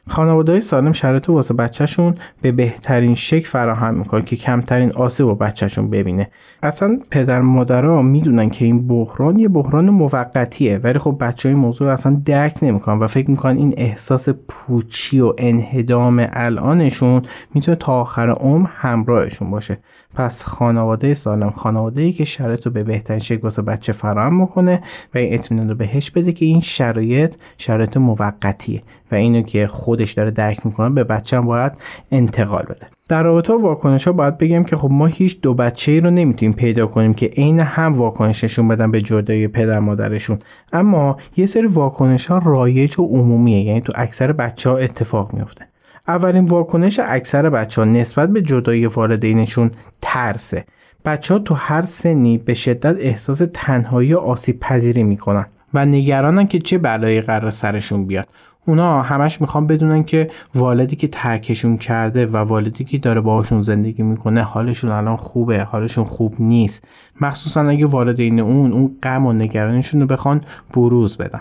خانواده 0.09 0.61
سالم 0.61 0.93
شرایط 0.93 1.31
واسه 1.31 1.55
بچهشون 1.55 2.15
به 2.43 2.53
بهترین 2.53 3.15
شکل 3.15 3.49
فراهم 3.49 3.95
می‌کنن 3.95 4.23
که 4.23 4.37
کمترین 4.37 4.93
آسیب 4.93 5.27
با 5.27 5.35
بچهشون 5.35 5.91
ببینه. 5.91 6.31
اصلا 6.63 6.99
پدر 7.11 7.41
مادرها 7.41 8.03
می‌دونن 8.03 8.49
که 8.49 8.65
این 8.65 8.89
بحران 8.89 9.39
یه 9.39 9.49
بحران 9.49 9.91
موقتیه 9.91 10.79
ولی 10.79 10.99
خب 10.99 11.17
بچه 11.21 11.49
های 11.49 11.57
موضوع 11.57 11.87
رو 11.87 11.93
اصلا 11.93 12.23
درک 12.25 12.59
نمی‌کنن 12.63 12.99
و 12.99 13.07
فکر 13.07 13.31
می‌کنن 13.31 13.57
این 13.57 13.75
احساس 13.77 14.29
پوچی 14.29 15.21
و 15.21 15.33
انهدام 15.39 16.27
الانشون 16.33 17.23
می‌تونه 17.55 17.77
تا 17.77 17.93
آخر 17.93 18.31
عمر 18.31 18.69
همراهشون 18.73 19.51
باشه. 19.51 19.79
پس 20.17 20.45
خانواده 20.45 21.15
سالم 21.15 21.51
خانواده 21.51 22.03
ای 22.03 22.13
که 22.13 22.25
شرایط 22.25 22.67
رو 22.67 22.73
به 22.73 22.85
بهترین 22.85 23.21
شکل 23.21 23.41
واسه 23.43 23.63
بچه 23.63 23.93
فراهم 23.93 24.41
می‌کنه 24.41 24.83
و 25.15 25.19
این 25.19 25.35
اطمینان 25.35 25.69
رو 25.69 25.75
بهش 25.75 26.11
بده 26.11 26.33
که 26.33 26.47
این 26.47 26.61
شرایط 26.61 27.35
شرایط 27.59 27.97
موقتیه 27.97 28.83
و 29.13 29.15
اینو 29.15 29.43
که 29.43 29.67
خودش 29.67 30.13
داره 30.13 30.31
درک 30.31 30.67
می‌کنه 30.67 30.91
به 30.91 31.05
بچه 31.05 31.37
هم 31.37 31.47
باید 31.47 31.73
انتقال 32.13 32.63
بده. 32.63 32.87
در 33.09 33.23
رابطه 33.23 33.53
با 33.53 33.59
واکنش 33.59 34.07
ها 34.07 34.13
باید 34.13 34.39
بگم 34.39 34.65
که 34.65 34.77
خب 34.77 34.91
ما 34.93 35.07
هیچ 35.07 35.41
دو 35.41 35.55
بچه 35.55 35.93
ای 35.93 36.01
رو 36.01 36.11
نمی‌تونیم 36.11 36.53
پیدا 36.53 36.87
کنیم 36.87 37.15
که 37.15 37.27
عین 37.27 37.61
هم 37.61 37.95
واکنششون 37.95 38.69
بدن 38.69 38.91
به 38.91 39.01
جدایی 39.01 39.49
پدر 39.49 39.79
مادرشون. 39.79 40.39
اما 40.73 41.17
یه 41.37 41.47
سری 41.47 41.67
واکنش 41.67 42.27
ها 42.27 42.39
رایج 42.39 43.01
و 43.01 43.03
عمومیه 43.03 43.61
یعنی 43.61 43.81
تو 43.81 43.93
اکثر 43.97 44.33
بچه 44.33 44.71
ها 44.71 44.77
اتفاق 44.77 45.35
میفته 45.35 45.67
اولین 46.09 46.45
واکنش 46.45 47.01
اکثر 47.05 47.51
بچه 47.51 47.81
ها 47.81 47.85
نسبت 47.85 48.29
به 48.29 48.43
جدایی 48.43 48.87
والدینشون 48.87 49.71
ترسه. 50.17 50.65
بچه 51.05 51.35
ها 51.35 51.41
تو 51.41 51.55
هر 51.55 51.83
سنی 51.83 52.39
به 52.39 52.55
شدت 52.55 52.97
احساس 53.01 53.43
تنهایی 53.55 54.15
و 54.15 54.19
آسیب 54.19 54.61
پذیری 54.61 55.03
می‌کنن 55.03 55.47
و 55.75 55.87
نگرانن 55.87 56.47
که 56.47 56.59
چه 56.59 56.79
بلایی 56.79 57.21
قرار 57.21 57.51
سرشون 57.51 58.07
بیاد. 58.07 58.29
اونا 58.67 59.03
همش 59.03 59.41
می‌خوان 59.41 59.67
بدونن 59.67 60.05
که 60.05 60.31
والدی 60.55 60.97
که 60.97 61.09
ترکشون 61.09 61.77
کرده 61.77 62.27
و 62.27 62.37
والدی 62.37 62.85
که 62.85 62.99
داره 62.99 63.21
باهاشون 63.21 63.63
زندگی 63.63 64.03
می‌کنه 64.03 64.43
حالشون 64.43 64.91
الان 64.91 65.17
خوبه 65.17 65.63
حالشون 65.63 66.05
خوب 66.05 66.35
نیست. 66.39 66.85
مخصوصا 67.21 67.69
اگه 67.69 67.87
والدین 67.87 68.41
اون 68.41 68.73
اون 68.73 68.97
غم 69.03 69.27
و 69.27 69.33
نگرانشون 69.33 70.01
رو 70.01 70.07
بخوان 70.07 70.41
بروز 70.75 71.17
بدن. 71.17 71.41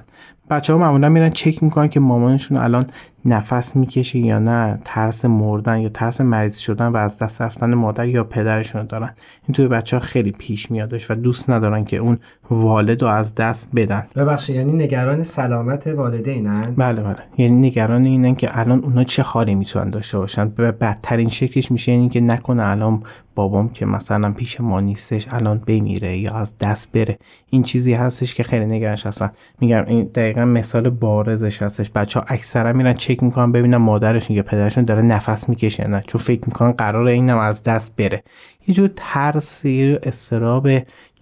بچه 0.50 0.74
ها 0.74 0.79
معمولا 0.79 1.10
میرن 1.10 1.29
چک 1.29 1.63
می‌کنن 1.63 1.88
که 1.88 2.00
مامانشون 2.00 2.58
الان 2.58 2.86
نفس 3.25 3.75
می‌کشه 3.75 4.20
یا 4.20 4.39
نه 4.39 4.79
ترس 4.86 5.25
مردن 5.25 5.79
یا 5.79 5.89
ترس 5.89 6.22
مریض 6.22 6.58
شدن 6.58 6.88
و 6.88 6.98
از 6.98 7.17
دست 7.17 7.41
رفتن 7.41 7.74
مادر 7.74 8.08
یا 8.08 8.24
پدرشون 8.24 8.86
دارن. 8.86 9.13
این 9.48 9.53
توی 9.53 9.67
بچه 9.67 9.98
ها 9.98 10.00
خیلی 10.00 10.32
پیش 10.32 10.72
میادش 10.72 11.12
و 11.12 11.13
دوست 11.13 11.50
ندارن 11.50 11.84
که 11.84 11.98
اون 11.98 12.17
والد 12.50 13.01
رو 13.01 13.08
از 13.08 13.36
دست 13.36 13.70
بدن. 13.75 14.03
ببخشید 14.15 14.55
یعنی 14.55 14.72
نگران 14.72 15.24
سلامت 15.24 15.88
والدینن؟ 15.88 16.74
بله 16.77 17.02
بله. 17.02 17.17
یعنی 17.38 17.67
نگران 17.67 18.06
اینن 18.06 18.36
که 18.36 18.60
الان 18.60 18.84
اونا 18.84 19.04
چه 19.04 19.23
حالی 19.23 19.56
می‌تونن 19.56 19.89
داشته 19.89 20.17
باشن. 20.17 20.50
به 20.50 20.71
بدترین 20.71 21.30
شکلش 21.30 21.71
میشه 21.71 21.91
اینکه 21.91 22.19
که 22.19 22.26
نکنه 22.26 22.63
الان 22.63 23.04
بابام 23.36 23.69
که 23.69 23.86
مثلا 23.86 24.32
پیش 24.32 24.62
ما 24.62 24.80
نیستش 24.80 25.28
الان 25.32 25.58
بمیره 25.67 26.17
یا 26.17 26.34
از 26.34 26.58
دست 26.58 26.91
بره. 26.91 27.17
این 27.50 27.63
چیزی 27.63 27.93
هستش 27.93 28.36
که 28.36 28.43
خیلی 28.43 28.65
نگرانش 28.65 29.06
هستن. 29.06 29.32
میگم 29.62 29.84
این 29.88 30.04
دقیقا 30.04 30.45
مثال 30.45 30.89
بارزش 30.89 31.62
هستش. 31.62 31.89
بچه 31.89 32.19
ها 32.19 32.26
اکثرا 32.28 32.74
میرن 32.74 32.93
چک 32.93 33.24
می‌کنن 33.24 33.52
ببینن 33.52 33.78
مادرشون 33.78 34.36
یا 34.36 34.43
پدرشون 34.43 34.86
داره 34.86 35.02
نفس 35.02 35.50
می‌کشه 35.50 35.88
نه. 35.88 36.02
چون 36.08 36.21
فکر 36.21 36.41
می‌کنن 36.45 36.71
قرار 36.71 37.08
اینم 37.08 37.38
از 37.38 37.63
دست 37.63 37.95
بره. 37.95 38.24
یه 38.67 38.76
جور 38.76 38.89
ترسی 38.95 39.98
استراب 40.04 40.69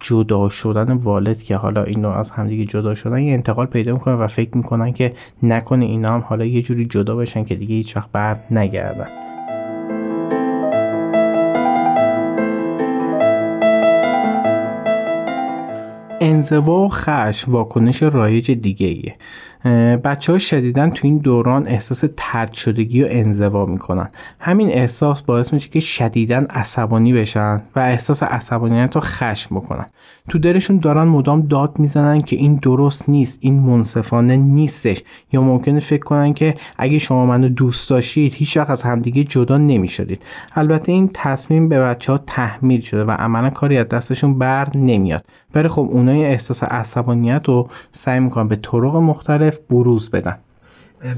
جدا 0.00 0.48
شدن 0.48 0.92
والد 0.92 1.42
که 1.42 1.56
حالا 1.56 1.84
اینو 1.84 2.08
از 2.08 2.30
همدیگه 2.30 2.64
جدا 2.64 2.94
شدن 2.94 3.18
یه 3.18 3.32
انتقال 3.32 3.66
پیدا 3.66 3.92
می‌کنن 3.92 4.14
و 4.14 4.26
فکر 4.26 4.56
می‌کنن 4.56 4.92
که 4.92 5.12
نکنه 5.42 5.84
اینا 5.84 6.14
هم 6.14 6.20
حالا 6.20 6.44
یه 6.44 6.62
جوری 6.62 6.86
جدا 6.86 7.16
بشن 7.16 7.44
که 7.44 7.54
دیگه 7.54 7.74
هیچ 7.74 7.96
وقت 7.96 8.12
بر 8.12 8.36
نگردن. 8.50 9.33
انزوا 16.24 16.84
و 16.84 16.88
خش 16.88 17.44
واکنش 17.48 18.02
رایج 18.02 18.50
دیگه 18.50 18.86
ایه 18.86 19.16
بچه 20.04 20.32
ها 20.32 20.38
شدیدن 20.38 20.90
تو 20.90 21.00
این 21.06 21.18
دوران 21.18 21.68
احساس 21.68 22.04
ترد 22.16 22.52
شدگی 22.52 23.02
و 23.02 23.06
انزوا 23.10 23.66
می‌کنن. 23.66 24.08
همین 24.40 24.68
احساس 24.68 25.22
باعث 25.22 25.52
میشه 25.52 25.70
که 25.70 25.80
شدیدن 25.80 26.44
عصبانی 26.44 27.12
بشن 27.12 27.62
و 27.76 27.80
احساس 27.80 28.22
عصبانیت 28.22 28.94
رو 28.94 29.00
خشم 29.00 29.56
بکنن. 29.56 29.86
تو 30.28 30.38
دلشون 30.38 30.78
دارن 30.78 31.04
مدام 31.04 31.40
داد 31.40 31.78
می‌زنن 31.78 32.20
که 32.20 32.36
این 32.36 32.54
درست 32.54 33.08
نیست 33.08 33.38
این 33.40 33.60
منصفانه 33.60 34.36
نیستش. 34.36 35.02
یا 35.32 35.42
ممکنه 35.42 35.80
فکر 35.80 36.04
کنن 36.04 36.32
که 36.32 36.54
اگه 36.78 36.98
شما 36.98 37.26
منو 37.26 37.48
دوست 37.48 37.90
داشتید 37.90 38.34
هیچ 38.34 38.56
وقت 38.56 38.70
از 38.70 38.82
همدیگه 38.82 39.24
جدا 39.24 39.58
نمی‌شدید. 39.58 40.22
البته 40.54 40.92
این 40.92 41.10
تصمیم 41.14 41.68
به 41.68 41.80
بچه 41.80 42.12
ها 42.12 42.18
تحمیل 42.18 42.80
شده 42.80 43.04
و 43.04 43.10
عملا 43.10 43.50
کاری 43.50 43.78
از 43.78 43.88
دستشون 43.88 44.38
بر 44.38 44.68
نمیاد. 44.76 45.26
ولی 45.54 45.68
خب 45.68 45.88
اونای 45.90 46.24
احساس 46.24 46.64
عصبانیت 46.64 47.42
رو 47.48 47.68
سعی 47.92 48.20
می‌کنن 48.20 48.48
به 48.48 48.56
طرق 48.56 48.96
مختلف 48.96 49.53
بروز 49.70 50.10
بدن. 50.10 50.38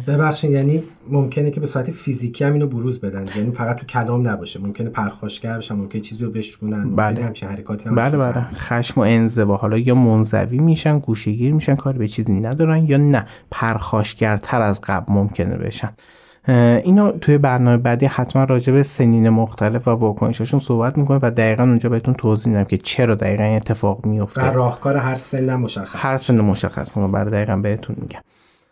ببخشید 0.07 0.51
یعنی 0.51 0.83
ممکنه 1.09 1.51
که 1.51 1.61
به 1.61 1.67
صورت 1.67 1.91
فیزیکی 1.91 2.45
هم 2.45 2.53
اینو 2.53 2.67
بروز 2.67 3.01
بدن. 3.01 3.27
یعنی 3.37 3.53
فقط 3.53 3.77
تو 3.77 3.87
کلام 3.87 4.29
نباشه. 4.29 4.61
ممکنه 4.61 4.91
پرخاشگر 4.91 5.59
بشن 5.59 5.75
ممکنه 5.75 6.01
چیزی 6.01 6.25
رو 6.25 6.31
بشکنن 6.31 6.97
بله. 6.97 7.25
همچین 7.25 7.49
حرکاتی 7.49 7.89
هم 7.89 7.95
بله 7.95 8.17
بله. 8.17 8.47
خشم 8.55 9.01
و 9.01 9.05
انزوا. 9.05 9.57
حالا 9.57 9.79
یا 9.79 9.95
منزوی 9.95 10.59
میشن 10.59 10.99
گوشگیر 10.99 11.53
میشن 11.53 11.75
کاری 11.75 11.99
به 11.99 12.09
چیزی 12.09 12.33
ندارن 12.33 12.85
یا 12.85 12.97
نه. 12.97 13.27
پرخاشگرتر 13.51 14.63
از 14.63 14.81
قبل 14.81 15.13
ممکنه 15.13 15.57
بشن. 15.57 15.93
اینو 16.49 17.13
توی 17.13 17.39
برنامه 17.39 17.77
بعدی 17.77 18.07
حتما 18.07 18.45
راجع 18.45 18.73
به 18.73 18.83
سنین 18.83 19.29
مختلف 19.29 19.89
و 19.89 19.91
واکنشاشون 19.91 20.61
صحبت 20.61 20.99
می‌کنه 20.99 21.19
و 21.23 21.31
دقیقا 21.31 21.63
اونجا 21.63 21.89
بهتون 21.89 22.15
توضیح 22.15 22.53
میدم 22.53 22.65
که 22.65 22.79
چرا 22.79 23.15
دقیقا 23.15 23.45
این 23.45 23.57
اتفاق 23.57 24.07
میفته 24.07 24.51
و 24.51 24.55
راهکار 24.55 24.97
هر 24.97 25.15
سن 25.15 25.55
مشخص 25.55 26.05
هر 26.05 26.17
سن 26.17 26.41
مشخص 26.41 26.97
می‌کنه 26.97 27.13
برای 27.13 27.31
دقیقا 27.31 27.57
بهتون 27.57 27.97
میگم. 28.01 28.21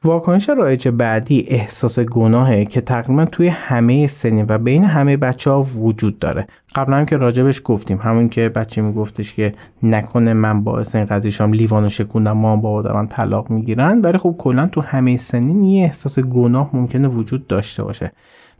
واکنش 0.04 0.48
رایج 0.48 0.88
بعدی 0.88 1.46
احساس 1.48 2.00
گناهه 2.00 2.64
که 2.64 2.80
تقریبا 2.80 3.24
توی 3.24 3.48
همه 3.48 4.06
سنین 4.06 4.46
و 4.48 4.58
بین 4.58 4.84
همه 4.84 5.16
بچه 5.16 5.50
ها 5.50 5.62
وجود 5.62 6.18
داره. 6.18 6.46
قبلا 6.74 6.96
هم 6.96 7.06
که 7.06 7.16
راجبش 7.16 7.60
گفتیم 7.64 7.98
همون 8.02 8.28
که 8.28 8.48
بچه 8.48 8.82
میگفتش 8.82 9.34
که 9.34 9.52
نکنه 9.82 10.32
من 10.32 10.64
باعث 10.64 10.94
این 10.94 11.04
قضیه 11.04 11.30
شام 11.30 11.52
لیوانو 11.52 11.88
شکوندم 11.88 12.32
ما 12.32 12.56
بابا 12.56 12.82
دارن 12.82 13.06
طلاق 13.06 13.50
می‌گیرن 13.50 14.00
ولی 14.00 14.18
خب 14.18 14.34
کلا 14.38 14.66
تو 14.66 14.80
همه 14.80 15.16
سنین 15.16 15.64
یه 15.64 15.84
احساس 15.84 16.18
گناه 16.18 16.70
ممکنه 16.72 17.08
وجود 17.08 17.46
داشته 17.46 17.84
باشه. 17.84 18.12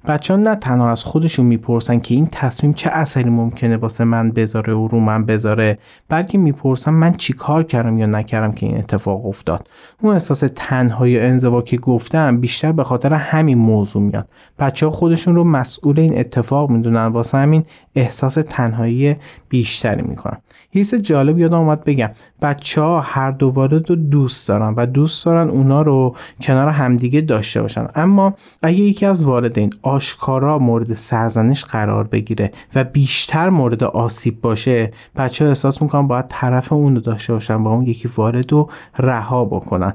بچه 0.06 0.34
ها 0.34 0.40
نه 0.40 0.54
تنها 0.54 0.90
از 0.90 1.04
خودشون 1.04 1.46
می‌پرسن 1.46 1.98
که 1.98 2.14
این 2.14 2.28
تصمیم 2.32 2.72
چه 2.72 2.90
اثری 2.90 3.30
ممکنه 3.30 3.76
واسه 3.76 4.04
من 4.04 4.30
بذاره 4.30 4.74
و 4.74 4.86
رو 4.86 5.00
من 5.00 5.24
بذاره 5.24 5.78
بلکه 6.08 6.38
می‌پرسن 6.38 6.90
من 6.92 7.12
چی 7.12 7.32
کار 7.32 7.62
کردم 7.62 7.98
یا 7.98 8.06
نکردم 8.06 8.52
که 8.52 8.66
این 8.66 8.78
اتفاق 8.78 9.26
افتاد. 9.26 9.68
اون 10.02 10.12
احساس 10.12 10.44
تنهایی 10.54 11.20
انزوا 11.20 11.62
که 11.62 11.76
گفتم 11.76 12.40
بیشتر 12.40 12.72
به 12.72 12.84
خاطر 12.84 13.12
همین 13.12 13.58
موضوع 13.58 14.02
میاد. 14.02 14.28
بچه 14.58 14.86
ها 14.86 14.92
خودشون 14.92 15.34
رو 15.34 15.44
مسئول 15.44 16.00
این 16.00 16.18
اتفاق 16.18 16.70
می‌دونن 16.70 17.06
واسه 17.06 17.38
همین 17.38 17.64
احساس 17.94 18.34
تنهایی 18.34 19.16
بیشتری 19.48 20.02
می‌کنن. 20.02 20.36
حیث 20.70 20.94
جالب 20.94 21.38
یادم 21.38 21.58
اومد 21.58 21.84
بگم 21.84 22.10
بچه 22.42 22.80
ها 22.80 23.00
هر 23.00 23.30
دو 23.30 23.48
والد 23.48 23.90
رو 23.90 23.96
دوست 23.96 24.48
دارن 24.48 24.74
و 24.76 24.86
دوست 24.86 25.26
دارن 25.26 25.48
اونا 25.48 25.82
رو 25.82 26.16
کنار 26.42 26.68
همدیگه 26.68 27.20
داشته 27.20 27.62
باشن. 27.62 27.86
اما 27.94 28.34
اگه 28.62 28.78
یکی 28.78 29.06
از 29.06 29.24
والدین 29.24 29.72
آشکارا 29.94 30.58
مورد 30.58 30.92
سرزنش 30.92 31.64
قرار 31.64 32.04
بگیره 32.04 32.50
و 32.74 32.84
بیشتر 32.84 33.48
مورد 33.48 33.84
آسیب 33.84 34.40
باشه. 34.40 34.90
بچه 35.16 35.44
ها 35.44 35.48
احساس 35.48 35.82
می‌کنن 35.82 36.06
باید 36.06 36.24
طرف 36.28 36.72
اون 36.72 36.94
رو 36.94 37.00
داشته 37.00 37.32
باشن 37.32 37.62
با 37.62 37.70
اون 37.70 37.86
یکی 37.86 38.10
والد 38.16 38.52
رو 38.52 38.70
رها 38.98 39.44
بکنن. 39.44 39.94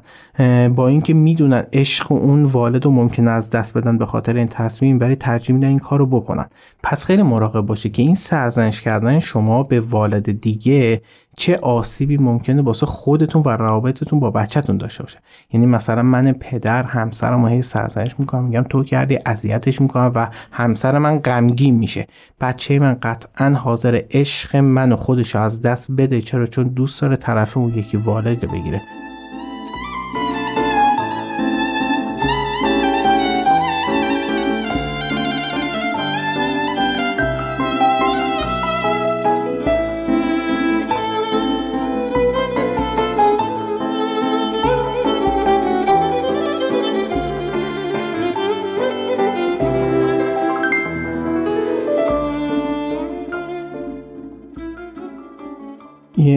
با 0.68 0.88
اینکه 0.88 1.14
می‌دونن 1.14 1.64
عشق 1.72 2.12
اون 2.12 2.44
والد 2.44 2.84
رو 2.84 2.90
ممکن 2.90 3.28
از 3.28 3.50
دست 3.50 3.78
بدن 3.78 3.98
به 3.98 4.06
خاطر 4.06 4.36
این 4.36 4.48
تصمیم 4.48 5.00
ولی 5.00 5.16
ترجیح 5.16 5.54
میدن 5.56 5.68
این 5.68 5.78
کار 5.78 5.98
رو 5.98 6.06
بکنن. 6.06 6.46
پس 6.82 7.04
خیلی 7.04 7.22
مراقب 7.22 7.60
باشه 7.60 7.88
که 7.88 8.02
این 8.02 8.14
سرزنش 8.14 8.82
کردن 8.82 9.20
شما 9.20 9.62
به 9.62 9.80
والد 9.80 10.40
دیگه 10.40 11.02
چه 11.36 11.56
آسیبی 11.56 12.16
ممکنه 12.16 12.62
واسه 12.62 12.86
خودتون 12.86 13.42
و 13.46 13.48
روابطتون 13.48 14.20
با 14.20 14.30
بچهتون 14.30 14.76
داشته 14.76 15.02
باشه. 15.02 15.18
یعنی 15.52 15.66
مثلا 15.66 16.02
من 16.02 16.32
پدر 16.32 16.82
همسرم 16.82 17.46
هی 17.46 17.62
سرزنش 17.62 18.14
می‌کنم 18.18 18.44
میگم 18.44 18.62
تو 18.62 18.84
کردی 18.84 19.18
اذیتش 19.26 19.80
می‌کنم 19.80 20.12
و 20.14 20.28
همسر 20.52 20.98
من 20.98 21.18
غمگین 21.18 21.74
میشه. 21.74 22.06
بچه 22.40 22.78
من 22.78 22.94
قطعا 23.02 23.50
حاضر 23.50 24.02
عشق 24.10 24.56
من 24.56 24.92
و 24.92 24.96
خودش 24.96 25.36
از 25.36 25.60
دست 25.60 25.92
بده 25.92 26.20
چرا؟ 26.20 26.46
چون 26.46 26.68
دوست 26.68 27.02
داره 27.02 27.16
طرف 27.16 27.56
اون 27.56 27.74
یکی 27.74 27.96
والد 27.96 28.50
بگیره. 28.50 28.80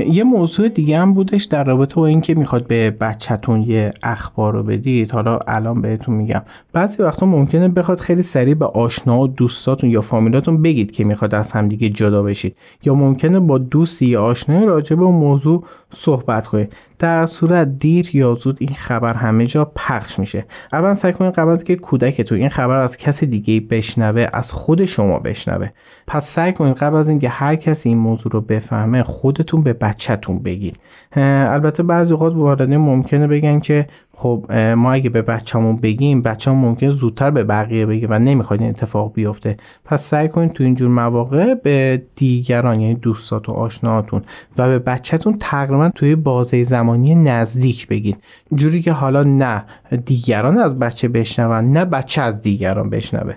یه 0.08 0.24
موضوع 0.24 0.70
دیگه 0.70 1.00
هم 1.00 1.13
بودش 1.13 1.44
در 1.44 1.63
رابطه 1.63 1.96
با 1.96 2.06
اینکه 2.06 2.36
می‌خواد 2.36 2.68
به 2.68 2.92
بچهتون 2.92 3.62
یه 3.62 3.92
اخبار 4.04 4.54
رو 4.54 4.63
بدید. 4.63 5.12
حالا 5.12 5.39
الان 5.48 5.82
بهتون 5.82 6.16
میگم. 6.16 6.42
بعضی 6.74 7.04
وقتا 7.04 7.26
ممکنه 7.26 7.68
بخواد 7.68 8.00
خیلی 8.00 8.22
سریع 8.22 8.54
به 8.54 8.66
آشنا 8.66 9.20
و 9.20 9.28
دوستاتون 9.28 9.89
یا 9.89 10.02
فامیلاتون 10.02 10.62
بگید 10.62 10.92
که 10.92 11.04
می‌خواد 11.04 11.36
از 11.36 11.52
همدیگه 11.52 11.89
جدا 11.89 12.24
بشید. 12.24 12.56
یا 12.84 12.94
ممکنه 12.94 13.39
با 13.39 13.58
دوستی 13.58 14.06
یا 14.06 14.24
آشنای 14.24 14.66
راجع 14.66 14.96
به 14.96 15.06
موضوع 15.06 15.63
صحبت 15.92 16.48
کنید. 16.48 16.74
در 17.00 17.26
صورت 17.26 17.80
دیر 17.80 18.16
یا 18.16 18.34
زود 18.34 18.58
این 18.60 18.74
خبر 18.74 19.13
همه 19.13 19.46
جا 19.46 19.72
پخش 19.76 20.20
میشه. 20.20 20.46
اول 20.74 20.94
سعی 20.94 21.13
کنید 21.13 21.34
قبل 21.34 21.56
که 21.56 21.76
کودکتون 21.76 22.38
این 22.38 22.50
خبر 22.50 22.78
از 22.78 22.98
کسی 22.98 23.26
دیگه 23.26 23.60
بشنوه 23.60 24.28
از 24.34 24.54
خود 24.54 24.86
شما 24.86 25.20
بشنوه. 25.20 25.70
پس 26.08 26.26
سعی 26.26 26.54
کنید 26.54 26.76
قبل 26.76 26.98
از 26.98 27.10
اینکه 27.10 27.30
هر 27.30 27.56
کسی 27.56 27.89
این 27.89 27.98
موضوع 27.98 28.32
رو 28.32 28.42
بفهمه 28.42 29.04
خودتون 29.04 29.63
به 29.63 29.74
بچهتون 29.93 30.39
بگید 30.39 30.79
البته 31.15 31.84
بعضی 31.84 32.13
اوقات 32.13 32.36
والدین 32.36 32.77
ممکنه 32.77 33.27
بگن 33.27 33.60
که 33.60 33.88
خب 34.15 34.51
ما 34.51 34.91
اگه 34.91 35.10
به 35.10 35.21
بچه‌مون 35.21 35.75
بگیم 35.75 36.21
بچه‌مون 36.21 36.62
ممکنه 36.62 36.89
زودتر 36.89 37.32
به 37.32 37.43
بقیه 37.43 37.86
بگه 37.86 38.08
و 38.08 38.19
نمی‌خواد 38.19 38.62
این 38.62 38.69
اتفاق 38.69 39.13
بیفته. 39.13 39.58
پس 39.86 40.01
سعی 40.01 40.27
کنید 40.27 40.51
تو 40.51 40.63
اینجور 40.63 40.89
مواقع 40.89 41.53
به 41.53 42.01
دیگران 42.15 42.79
یعنی 42.79 42.95
دوستات 42.95 43.49
و 43.49 43.51
آشناهاتون 43.51 44.21
و 44.58 44.67
به 44.67 44.79
بچهتون 44.79 45.38
تقریبا 45.39 45.89
توی 45.95 46.15
بازه 46.15 46.63
زمانی 46.63 47.15
نزدیک 47.15 47.88
بگید 47.88 48.17
جوری 48.56 48.82
که 48.82 48.91
حالا 48.91 49.23
نه 49.23 49.65
دیگران 50.06 50.58
از 50.58 50.79
بچه 50.79 51.08
بشنون 51.08 51.71
نه 51.71 51.86
بچه 51.86 52.21
از 52.21 52.41
دیگران 52.41 52.89
بشنوه. 52.89 53.34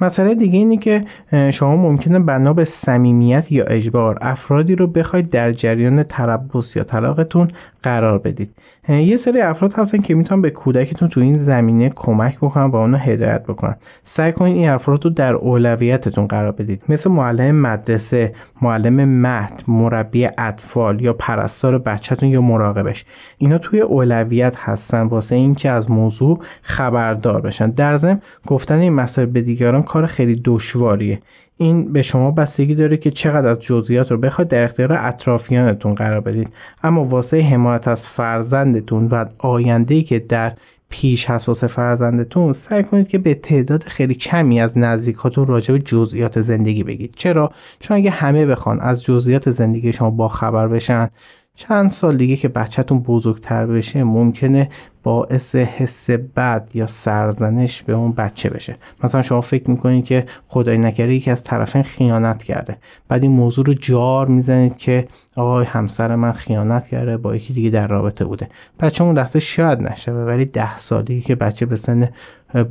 مسئله 0.00 0.34
دیگه 0.34 0.58
اینه 0.58 0.76
که 0.76 1.04
شما 1.50 1.76
ممکنه 1.76 2.18
بنا 2.18 2.52
به 2.52 2.64
صمیمیت 2.64 3.52
یا 3.52 3.64
اجبار 3.64 4.18
افرادی 4.20 4.76
رو 4.76 4.86
بخواید 4.86 5.30
در 5.30 5.52
جریان 5.52 6.02
تربص 6.02 6.76
یا 6.76 6.84
طلاقتون 6.84 7.48
قرار 7.82 8.18
بدید. 8.18 8.50
یه 8.88 9.16
سری 9.16 9.40
افراد 9.40 9.74
هستن 9.74 9.98
که 9.98 10.14
می‌تونن 10.14 10.42
به 10.42 10.50
کودکتون 10.50 11.08
تو 11.08 11.20
این 11.20 11.38
زمینه 11.38 11.88
کمک 11.88 12.36
بکنن 12.36 12.64
و 12.64 12.76
اونو 12.76 12.96
هدایت 12.96 13.42
بکنن. 13.42 13.76
سعی 14.02 14.32
کنید 14.32 14.56
این 14.56 14.68
افراد 14.68 15.04
رو 15.04 15.10
در 15.10 15.34
اولویتتون 15.34 16.26
قرار 16.26 16.52
بدید. 16.52 16.82
مثل 16.88 17.10
معلم 17.10 17.54
مدرسه 17.54 18.34
معلم 18.62 19.04
مهد 19.04 19.62
مربی 19.68 20.28
اطفال 20.38 21.00
یا 21.00 21.12
پرستار 21.12 21.78
بچهتون 21.78 22.28
یا 22.28 22.40
مراقبش. 22.40 23.04
اینا 23.38 23.58
توی 23.58 23.80
اولویت 23.80 24.56
هستن 24.58 25.02
واسه 25.02 25.36
اینکه 25.36 25.70
از 25.70 25.90
موضوع 25.90 26.38
خبردار 26.62 27.40
بشن. 27.40 27.70
در 27.70 27.96
ضمن 27.96 28.20
گفتن 28.46 28.78
این 28.78 28.92
مسائل 28.92 29.26
به 29.26 29.40
دیگران 29.40 29.82
کار 29.82 30.06
خیلی 30.06 30.40
دشواریه. 30.44 31.20
این 31.58 31.92
به 31.92 32.02
شما 32.02 32.30
بستگی 32.30 32.74
داره 32.74 32.96
که 32.96 33.10
چقدر 33.10 33.48
از 33.48 33.58
جزئیات 33.58 34.10
رو 34.10 34.18
بخواید 34.18 34.50
در 34.50 34.64
اختیار 34.64 34.92
اطرافیانتون 34.92 35.94
قرار 35.94 36.20
بدید. 36.20 36.52
اما 36.82 37.04
واسه 37.04 37.40
حمایت 37.40 37.88
از 37.88 38.06
فرزندتون 38.06 39.04
و 39.04 39.24
آینده 39.38 40.02
که 40.02 40.18
در 40.18 40.52
پیش 40.88 41.30
هست 41.30 41.48
واسه 41.48 41.66
فرزندتون 41.66 42.52
سعی 42.52 42.82
کنید 42.82 43.08
که 43.08 43.18
به 43.18 43.34
تعداد 43.34 43.82
خیلی 43.82 44.14
کمی 44.14 44.60
از 44.60 44.78
نزدیکاتون 44.78 45.46
راجع 45.46 45.74
به 45.74 45.78
جزئیات 45.78 46.40
زندگی 46.40 46.84
بگید. 46.84 47.14
چرا؟ 47.16 47.52
چون 47.80 47.96
اگه 47.96 48.10
همه 48.10 48.46
بخوان 48.46 48.80
از 48.80 49.02
جزئیات 49.02 49.50
زندگی 49.50 49.92
شما 49.92 50.10
با 50.10 50.28
خبر 50.28 50.68
بشن 50.68 51.10
چند 51.54 51.90
سال 51.90 52.16
دیگه 52.16 52.36
که 52.36 52.48
بچهتون 52.48 53.00
بزرگتر 53.00 53.66
بشه 53.66 54.04
ممکنه 54.04 54.70
باعث 55.08 55.56
حس 55.56 56.10
بد 56.10 56.70
یا 56.74 56.86
سرزنش 56.86 57.82
به 57.82 57.92
اون 57.92 58.12
بچه 58.12 58.50
بشه. 58.50 58.76
مثلا 59.04 59.22
شما 59.22 59.40
فکر 59.40 59.70
می‌کنید 59.70 60.04
که 60.04 60.26
خدای 60.48 60.78
نکرده 60.78 61.14
یکی 61.14 61.30
از 61.30 61.44
طرفین 61.44 61.82
خیانت 61.82 62.42
کرده. 62.42 62.76
بعد 63.08 63.22
این 63.22 63.32
موضوع 63.32 63.64
رو 63.64 63.74
جار 63.74 64.26
می‌زنید 64.26 64.76
که 64.76 65.08
آقای 65.36 65.64
همسر 65.64 66.14
من 66.14 66.32
خیانت 66.32 66.86
کرده 66.86 67.16
با 67.16 67.36
یکی 67.36 67.52
دیگه 67.52 67.70
در 67.70 67.86
رابطه 67.86 68.24
بوده. 68.24 68.48
بچه 68.80 69.04
اون 69.04 69.18
لحظه 69.18 69.40
شاید 69.40 69.82
نشوه 69.82 70.14
ولی 70.14 70.44
ده 70.44 70.76
سالی 70.76 71.20
که 71.20 71.34
بچه 71.34 71.66
به 71.66 71.76
سن 71.76 72.08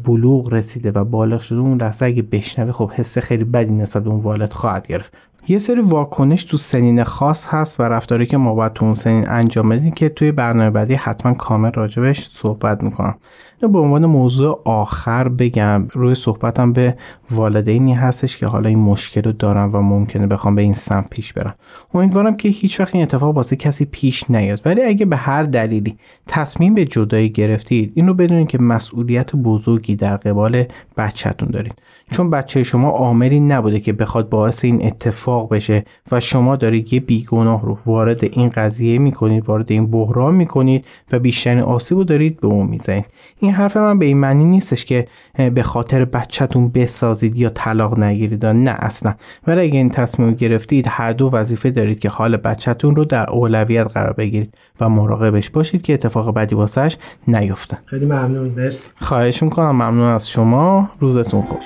بلوغ 0.04 0.54
رسیده 0.54 0.91
و 0.91 1.04
بالغ 1.04 1.41
شده 1.41 1.60
اون 1.60 1.82
لحظه 1.82 2.06
اگه 2.06 2.21
بشنوه 2.21 2.71
خب 2.71 2.91
حس 2.91 3.17
خیلی 3.17 3.43
بدی 3.43 3.73
نسبت 3.73 4.04
به 4.04 4.10
اون 4.10 4.21
والد 4.21 4.54
خواهد 4.54 4.88
گرفت. 4.88 5.13
یه 5.50 5.58
سری 5.58 5.82
واکنش 5.82 6.43
تو 6.43 6.58
سنین 6.58 7.04
خاص 7.04 7.47
هست 7.50 7.80
و 7.80 7.84
رفتاری 7.84 8.26
که 8.26 8.38
ما 8.38 8.54
باید 8.54 8.73
تو 8.73 8.86
اون 8.86 8.93
سنین 8.93 9.30
انجام 9.30 9.69
بدیم 9.69 9.91
که 9.91 10.10
توی 10.10 10.32
برنامه 10.32 10.69
بعدی 10.69 10.95
حتما 10.95 11.34
کامل 11.34 11.71
راجبش 11.71 12.27
صحبت 12.32 12.84
می‌کنم. 12.84 13.20
به 13.62 13.80
عنوان 13.80 14.06
موضوع 14.06 14.62
آخر 14.65 15.28
بگم. 15.28 15.88
روی 15.91 16.15
صحبتم 16.15 16.74
به 16.74 16.98
والدینی 17.32 17.93
هستش 17.93 18.38
که 18.38 18.48
حالا 18.48 18.70
این 18.70 18.80
مشکل 18.80 19.22
رو 19.22 19.32
دارن 19.32 19.65
و 19.65 19.82
ممکنه 19.82 20.28
بخوام 20.28 20.56
به 20.56 20.62
این 20.62 20.74
سمت 20.74 21.10
پیش 21.10 21.34
برم. 21.34 21.56
امیدوارم 21.93 22.38
که 22.38 22.50
هیچ 22.50 22.80
وقت 22.80 22.96
این 22.96 23.04
اتفاق 23.04 23.36
واسه 23.36 23.56
کسی 23.56 23.86
پیش 23.86 24.32
نیاد. 24.32 24.62
ولی 24.65 24.82
اگه 24.82 25.06
به 25.06 25.15
هر 25.15 25.43
دلیلی 25.43 25.98
تصمیم 26.28 26.74
به 26.74 26.86
جدایی 26.86 27.30
گرفتید 27.30 27.91
این 27.96 28.08
رو 28.08 28.13
بدونید 28.13 28.48
که 28.48 28.62
مسئولیت 28.62 29.36
بزرگی 29.36 29.96
در 29.96 30.17
قبال 30.17 30.63
بچهتون 30.98 31.50
دارید. 31.50 31.74
چون 32.12 32.30
بچه 32.30 32.63
شما 32.63 32.89
عاملی 32.89 33.39
نبوده 33.39 33.80
که 33.80 33.93
بخواد 33.93 34.30
باعث 34.30 34.65
این 34.65 34.86
اتفاق 34.86 35.54
بشه 35.54 35.86
و 36.12 36.20
شما 36.20 36.56
دارید 36.56 36.93
یه 36.93 37.00
بیگناه 37.00 37.62
رو 37.62 37.78
وارد 37.86 38.24
این 38.24 38.50
قضیه 38.50 39.00
می‌کنید 39.00 39.50
وارد 39.50 39.72
این 39.72 39.91
بحران 39.91 40.36
می‌کنید 40.36 40.86
و 41.12 41.20
بیشترین 41.20 41.60
آسیب 41.60 41.98
رو 41.98 42.04
دارید 42.04 42.39
به 42.39 42.48
اون 42.48 42.67
می‌زنید. 42.67 43.06
این 43.48 43.56
حرف 43.56 43.78
من 43.78 44.00
به 44.00 44.06
این 44.06 44.18
معنی 44.18 44.46
نیستش 44.46 44.86
که 44.86 45.08
به 45.54 45.64
خاطر 45.64 46.06
بچهتون 46.06 46.70
بسازید 46.70 47.36
یا 47.36 47.50
طلاق 47.50 48.00
نگیرید 48.00 48.46
نه 48.46 48.76
اصلا. 48.80 49.14
ولی 49.48 49.62
اگه 49.62 49.78
این 49.78 49.90
تصمیم 49.90 50.34
گرفتید 50.34 50.86
هر 50.90 51.12
دو 51.12 51.30
وظیفه 51.34 51.72
دارید 51.72 52.00
که 52.00 52.10
حال 52.10 52.38
بچهتون 52.38 52.96
رو 52.96 53.06
در 53.06 53.30
اولویت 53.30 53.88
قرار 53.88 54.14
بگیرید 54.14 54.54
و 54.80 54.90
مراقبش 54.90 55.50
باشید 55.50 55.82
که 55.82 55.94
اتفاق 55.94 56.34
بدی 56.34 56.56
واسش 56.56 56.98
نیفته 57.28 57.78
خیلی 57.86 58.06
ممنون. 58.06 58.52
مرسی. 58.58 58.92
خواهش 58.96 59.44
می‌کنم. 59.44 59.72
ممنون 59.72 60.14
از 60.14 60.30
شما. 60.30 60.90
روزتون 61.00 61.42
خوش. 61.42 61.66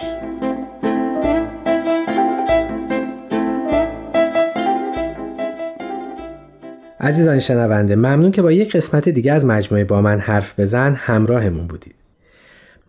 عزیزان 7.01 7.39
شنونده 7.39 7.95
ممنون 7.95 8.31
که 8.31 8.41
با 8.41 8.51
یک 8.51 8.75
قسمت 8.75 9.09
دیگه 9.09 9.33
از 9.33 9.45
مجموعه 9.45 9.83
با 9.83 10.01
من 10.01 10.19
حرف 10.19 10.59
بزن 10.59 10.93
همراهمون 10.93 11.67
بودید. 11.67 11.95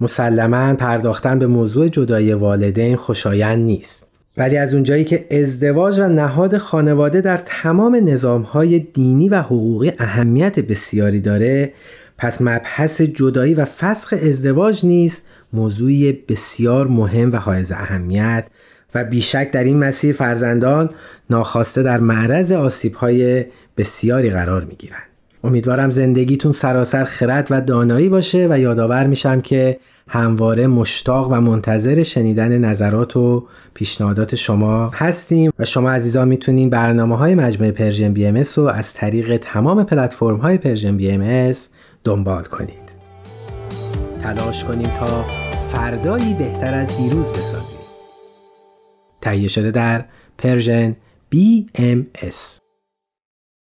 مسلما 0.00 0.74
پرداختن 0.74 1.38
به 1.38 1.46
موضوع 1.46 1.88
جدای 1.88 2.32
والدین 2.32 2.96
خوشایند 2.96 3.64
نیست. 3.64 4.06
ولی 4.36 4.56
از 4.56 4.74
اونجایی 4.74 5.04
که 5.04 5.26
ازدواج 5.30 5.98
و 5.98 6.08
نهاد 6.08 6.56
خانواده 6.56 7.20
در 7.20 7.36
تمام 7.36 8.00
نظامهای 8.04 8.78
دینی 8.78 9.28
و 9.28 9.38
حقوقی 9.38 9.92
اهمیت 9.98 10.60
بسیاری 10.60 11.20
داره 11.20 11.72
پس 12.18 12.42
مبحث 12.42 13.00
جدایی 13.00 13.54
و 13.54 13.64
فسخ 13.64 14.14
ازدواج 14.22 14.86
نیست 14.86 15.26
موضوعی 15.52 16.12
بسیار 16.12 16.86
مهم 16.86 17.32
و 17.32 17.36
حائز 17.36 17.72
اهمیت 17.72 18.46
و 18.94 19.04
بیشک 19.04 19.50
در 19.50 19.64
این 19.64 19.78
مسیر 19.78 20.14
فرزندان 20.14 20.90
ناخواسته 21.30 21.82
در 21.82 22.00
معرض 22.00 22.52
آسیبهای 22.52 23.44
بسیاری 23.76 24.30
قرار 24.30 24.64
می 24.64 24.74
گیرند. 24.74 25.02
امیدوارم 25.44 25.90
زندگیتون 25.90 26.52
سراسر 26.52 27.04
خرد 27.04 27.48
و 27.50 27.60
دانایی 27.60 28.08
باشه 28.08 28.46
و 28.50 28.58
یادآور 28.58 29.06
میشم 29.06 29.40
که 29.40 29.78
همواره 30.08 30.66
مشتاق 30.66 31.32
و 31.32 31.40
منتظر 31.40 32.02
شنیدن 32.02 32.58
نظرات 32.58 33.16
و 33.16 33.46
پیشنهادات 33.74 34.34
شما 34.34 34.88
هستیم 34.88 35.50
و 35.58 35.64
شما 35.64 35.90
عزیزان 35.90 36.28
می‌تونین 36.28 36.70
برنامه 36.70 37.16
های 37.16 37.34
مجموعه 37.34 37.72
Persian 37.72 38.12
BM 38.12 38.42
رو 38.56 38.64
از 38.64 38.94
طریق 38.94 39.36
تمام 39.36 39.84
پلتفرم 39.84 40.36
های 40.36 40.58
Persian 40.58 40.96
BM 40.96 41.52
دنبال 42.04 42.44
کنید. 42.44 42.92
تلاش 44.22 44.64
کنیم 44.64 44.88
تا 44.88 45.24
فردایی 45.68 46.34
بهتر 46.34 46.74
از 46.74 46.96
دیروز 46.96 47.32
بسازیم. 47.32 47.78
تهیه 49.20 49.48
شده 49.48 49.70
در 49.70 50.04
پرژن 50.38 50.96
BMS 51.34 52.62